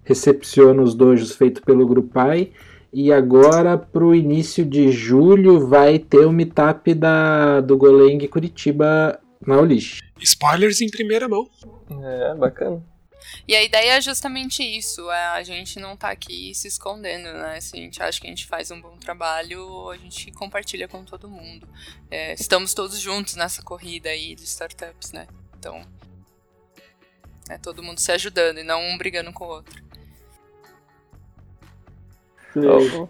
[0.04, 2.52] recepciona os dojos feitos pelo Grupai.
[2.94, 9.18] E agora, para o início de julho, vai ter o meetup da, do Goleng Curitiba
[9.46, 10.00] na Olish.
[10.20, 11.48] Spoilers em primeira mão.
[12.04, 12.84] É, bacana.
[13.48, 17.60] E a ideia é justamente isso, é a gente não tá aqui se escondendo, né?
[17.60, 21.04] Se a gente acha que a gente faz um bom trabalho, a gente compartilha com
[21.04, 21.68] todo mundo.
[22.10, 25.28] É, estamos todos juntos nessa corrida aí de startups, né?
[25.58, 25.86] Então,
[27.50, 29.82] é todo mundo se ajudando e não um brigando com o outro.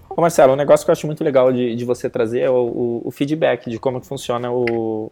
[0.09, 2.53] Ô, Marcelo, um negócio que eu acho muito legal de, de você trazer é o,
[2.53, 5.11] o, o feedback de como que funciona o,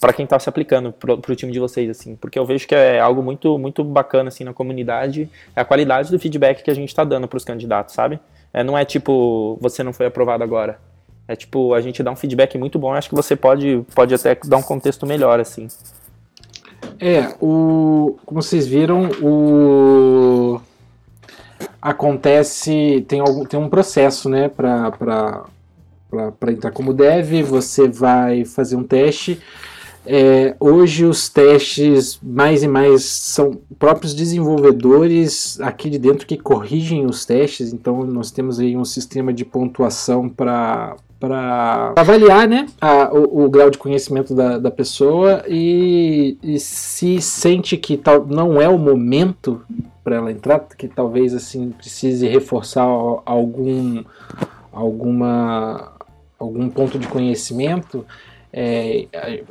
[0.00, 2.74] para quem está se aplicando para o time de vocês, assim, porque eu vejo que
[2.74, 6.74] é algo muito, muito bacana, assim, na comunidade, é a qualidade do feedback que a
[6.74, 8.20] gente está dando para os candidatos, sabe?
[8.52, 10.78] É, não é tipo, você não foi aprovado agora.
[11.26, 14.34] É tipo, a gente dá um feedback muito bom, acho que você pode, pode até
[14.46, 15.68] dar um contexto melhor, assim.
[17.00, 20.60] É, o, como vocês viram, o
[21.80, 25.44] acontece, tem, algum, tem um processo, né, para
[26.48, 29.40] entrar como dev, você vai fazer um teste,
[30.06, 37.04] é, hoje os testes mais e mais são próprios desenvolvedores aqui de dentro que corrigem
[37.04, 43.12] os testes, então nós temos aí um sistema de pontuação para para avaliar né, a,
[43.12, 48.60] o, o, grau de conhecimento da, da pessoa e, e, se sente que tal, não
[48.60, 49.62] é o momento
[50.04, 54.04] para ela entrar, que talvez assim precise reforçar algum,
[54.72, 55.92] alguma,
[56.38, 58.06] algum ponto de conhecimento,
[58.52, 59.06] é,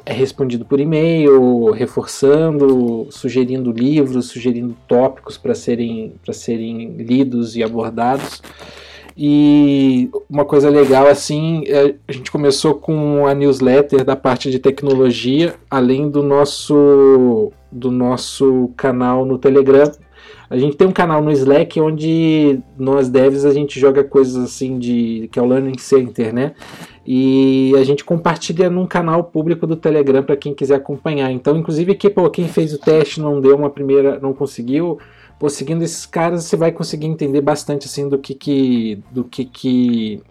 [0.06, 8.42] é respondido por e-mail, reforçando, sugerindo livros, sugerindo tópicos para serem, serem lidos e abordados.
[9.20, 14.60] E uma coisa legal assim, é, a gente começou com a newsletter da parte de
[14.60, 19.92] tecnologia, além do nosso do nosso canal no Telegram.
[20.50, 24.80] A gente tem um canal no Slack onde nós devs a gente joga coisas assim
[24.80, 26.54] de que é o Learning Center, né?
[27.08, 31.32] E a gente compartilha num canal público do Telegram para quem quiser acompanhar.
[31.32, 35.00] Então, inclusive aqui, pô, quem fez o teste não deu uma primeira, não conseguiu,
[35.40, 39.46] pô, seguindo esses caras você vai conseguir entender bastante assim do que que do que
[39.46, 40.22] que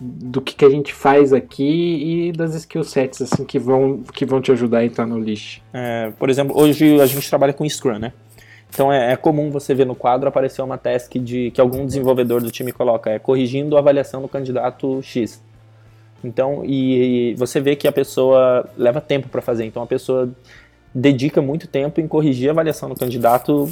[0.00, 4.24] do que, que a gente faz aqui e das skill sets assim que vão, que
[4.24, 5.60] vão te ajudar a entrar no lixo.
[5.72, 8.12] É, por exemplo, hoje a gente trabalha com Scrum, né?
[8.70, 12.40] Então é, é, comum você ver no quadro aparecer uma task de que algum desenvolvedor
[12.40, 15.42] do time coloca, é corrigindo a avaliação do candidato X.
[16.24, 19.64] Então, e, e você vê que a pessoa leva tempo para fazer.
[19.64, 20.30] Então a pessoa
[20.94, 23.68] dedica muito tempo em corrigir a avaliação do candidato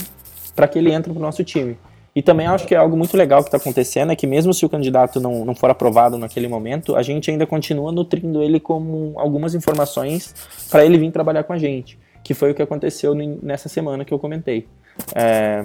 [0.54, 1.76] para que ele entre para o nosso time.
[2.14, 4.64] E também acho que é algo muito legal que está acontecendo, é que mesmo se
[4.64, 9.14] o candidato não, não for aprovado naquele momento, a gente ainda continua nutrindo ele com
[9.16, 10.32] algumas informações
[10.70, 14.14] para ele vir trabalhar com a gente, que foi o que aconteceu nessa semana que
[14.14, 14.68] eu comentei.
[15.12, 15.64] É,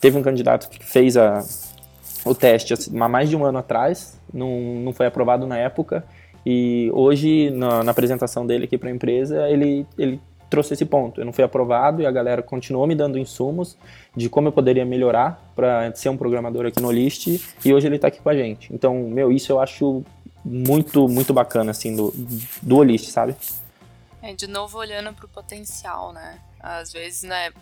[0.00, 1.44] teve um candidato que fez a,
[2.24, 6.02] o teste há mais de um ano atrás, não, não foi aprovado na época,
[6.44, 11.20] e hoje, na, na apresentação dele aqui para a empresa, ele, ele trouxe esse ponto.
[11.20, 13.76] Eu não fui aprovado e a galera continuou me dando insumos
[14.16, 17.26] de como eu poderia melhorar para ser um programador aqui no List
[17.64, 18.72] e hoje ele está aqui com a gente.
[18.72, 20.04] Então, meu, isso eu acho
[20.44, 22.12] muito, muito bacana, assim, do,
[22.62, 23.36] do Olist, sabe?
[24.22, 26.38] É, de novo olhando para o potencial, né?
[26.58, 27.52] Às vezes, né,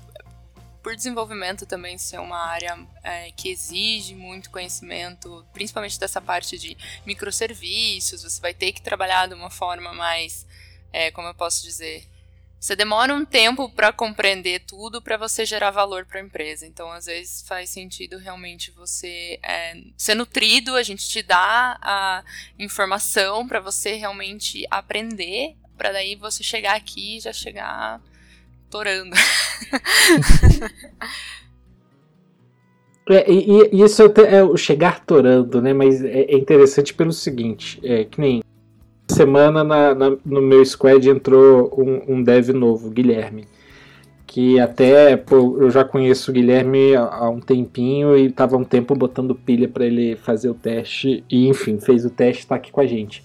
[0.88, 6.78] por desenvolvimento também ser uma área é, que exige muito conhecimento, principalmente dessa parte de
[7.04, 10.46] microserviços, você vai ter que trabalhar de uma forma mais,
[10.90, 12.06] é, como eu posso dizer,
[12.58, 16.66] você demora um tempo para compreender tudo para você gerar valor para a empresa.
[16.66, 22.24] Então, às vezes, faz sentido realmente você é, ser nutrido, a gente te dá a
[22.58, 28.00] informação para você realmente aprender, para daí você chegar aqui e já chegar
[28.70, 29.14] torando.
[33.10, 35.72] É, e, e, isso é o chegar torando, né?
[35.72, 38.42] Mas é, é interessante pelo seguinte, é que nem
[39.10, 43.46] semana na, na, no meu squad entrou um, um dev novo, Guilherme.
[44.26, 48.94] Que até pô, eu já conheço o Guilherme há, um tempinho e estava um tempo
[48.94, 51.24] botando pilha para ele fazer o teste.
[51.30, 53.24] E enfim, fez o teste está aqui com a gente.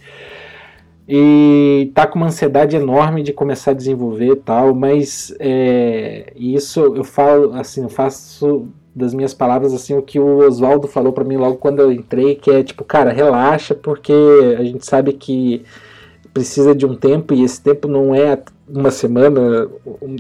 [1.07, 7.03] E tá com uma ansiedade enorme de começar a desenvolver tal, mas é, isso eu
[7.03, 11.35] falo assim, eu faço das minhas palavras assim o que o Oswaldo falou para mim
[11.35, 14.13] logo quando eu entrei, que é tipo, cara, relaxa, porque
[14.57, 15.63] a gente sabe que
[16.33, 19.67] precisa de um tempo e esse tempo não é uma semana,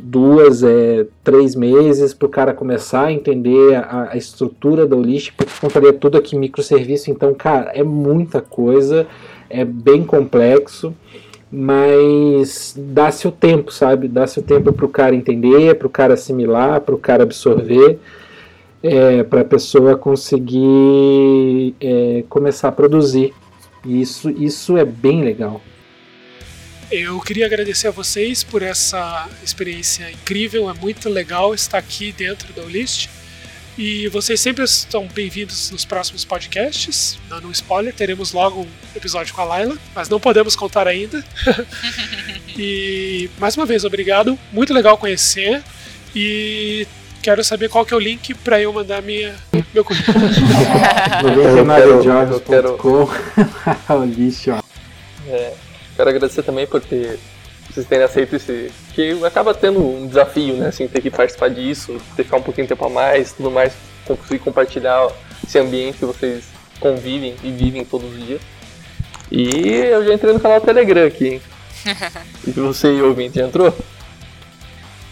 [0.03, 5.31] duas, é três meses para o cara começar a entender a, a estrutura da Olist,
[5.33, 9.07] porque é tudo aqui microserviço, então, cara, é muita coisa,
[9.53, 10.93] é bem complexo
[11.55, 14.07] mas dá-se o tempo, sabe?
[14.07, 17.99] Dá-se o tempo para o cara entender, para o cara assimilar, para o cara absorver
[18.83, 23.33] é, para a pessoa conseguir é, começar a produzir.
[23.85, 25.61] Isso, isso é bem legal.
[26.91, 32.53] Eu queria agradecer a vocês por essa experiência incrível, é muito legal estar aqui dentro
[32.53, 33.09] da Olist.
[33.77, 37.17] E vocês sempre estão bem-vindos nos próximos podcasts.
[37.27, 41.23] Dando um spoiler, teremos logo um episódio com a Laila, mas não podemos contar ainda.
[42.57, 44.37] e mais uma vez, obrigado.
[44.51, 45.63] Muito legal conhecer.
[46.15, 46.87] E
[47.23, 49.33] Quero saber qual que é o link para eu mandar minha,
[49.73, 50.19] meu currículo.
[52.41, 52.75] quero...
[53.89, 54.51] o lixo.
[55.29, 55.53] É,
[55.95, 57.17] quero agradecer também por ter
[57.73, 58.71] vocês terem aceito esse.
[58.93, 60.67] Que acaba tendo um desafio, né?
[60.67, 63.49] Assim, ter que participar disso, ter que ficar um pouquinho de tempo a mais, tudo
[63.49, 63.73] mais,
[64.05, 65.11] conseguir compartilhar
[65.43, 66.43] esse ambiente que vocês
[66.79, 68.41] convivem e vivem todos os dias.
[69.31, 71.41] E eu já entrei no canal Telegram aqui, hein?
[72.47, 73.75] e você, ouvinte, já entrou?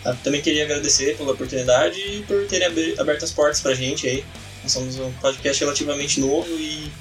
[0.04, 0.16] Tá?
[0.24, 2.68] Também queria agradecer pela oportunidade e por terem
[3.00, 4.24] aberto as portas pra gente aí.
[4.62, 6.92] Nós somos um podcast relativamente novo e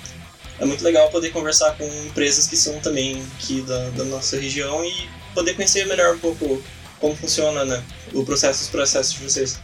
[0.59, 4.85] é muito legal poder conversar com empresas que são também aqui da, da nossa região
[4.85, 6.63] e poder conhecer melhor um pouco
[6.99, 9.61] como funciona né, o processo, os processos de vocês.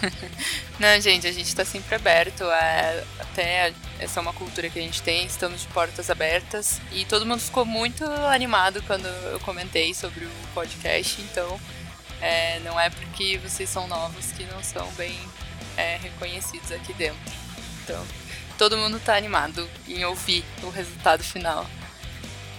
[0.78, 2.44] Não, gente, a gente está sempre aberto.
[2.44, 6.80] É, até essa é uma cultura que a gente tem, estamos de portas abertas.
[6.90, 11.60] E todo mundo ficou muito animado quando eu comentei sobre o podcast, então
[12.20, 15.18] é, não é porque vocês são novos que não são bem
[15.76, 17.32] é, reconhecidos aqui dentro.
[17.84, 18.04] Então,
[18.58, 21.66] todo mundo está animado em ouvir o resultado final.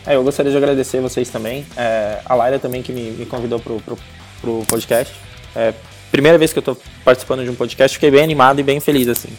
[0.06, 1.66] É, eu gostaria de agradecer vocês também.
[1.78, 3.97] É, a Laila também que me, me convidou pro, pro,
[4.41, 5.14] pro podcast.
[5.56, 5.74] É,
[6.12, 9.08] primeira vez que eu estou participando de um podcast, fiquei bem animado e bem feliz,
[9.08, 9.30] assim.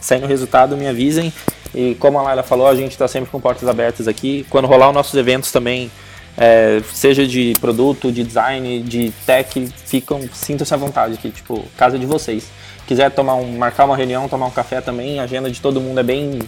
[0.00, 1.32] Saindo o resultado, me avisem.
[1.74, 4.46] E como a Laila falou, a gente está sempre com portas abertas aqui.
[4.50, 5.90] Quando rolar os nossos eventos também,
[6.36, 11.98] é, seja de produto, de design, de tech, ficam, sintam-se à vontade aqui, tipo, casa
[11.98, 12.48] de vocês.
[12.86, 15.98] Quiser tomar um, marcar uma reunião, tomar um café também, a agenda de todo mundo
[15.98, 16.40] é bem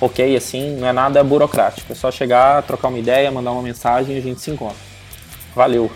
[0.00, 1.92] ok, assim, não é nada burocrático.
[1.92, 4.76] É só chegar, trocar uma ideia, mandar uma mensagem e a gente se encontra.
[5.54, 5.90] Valeu!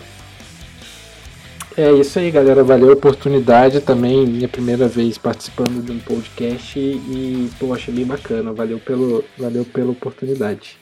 [1.77, 2.63] É isso aí, galera.
[2.63, 4.27] Valeu a oportunidade também.
[4.27, 8.51] Minha primeira vez participando de um podcast e, achei bem bacana.
[8.51, 10.80] Valeu, pelo, valeu pela oportunidade.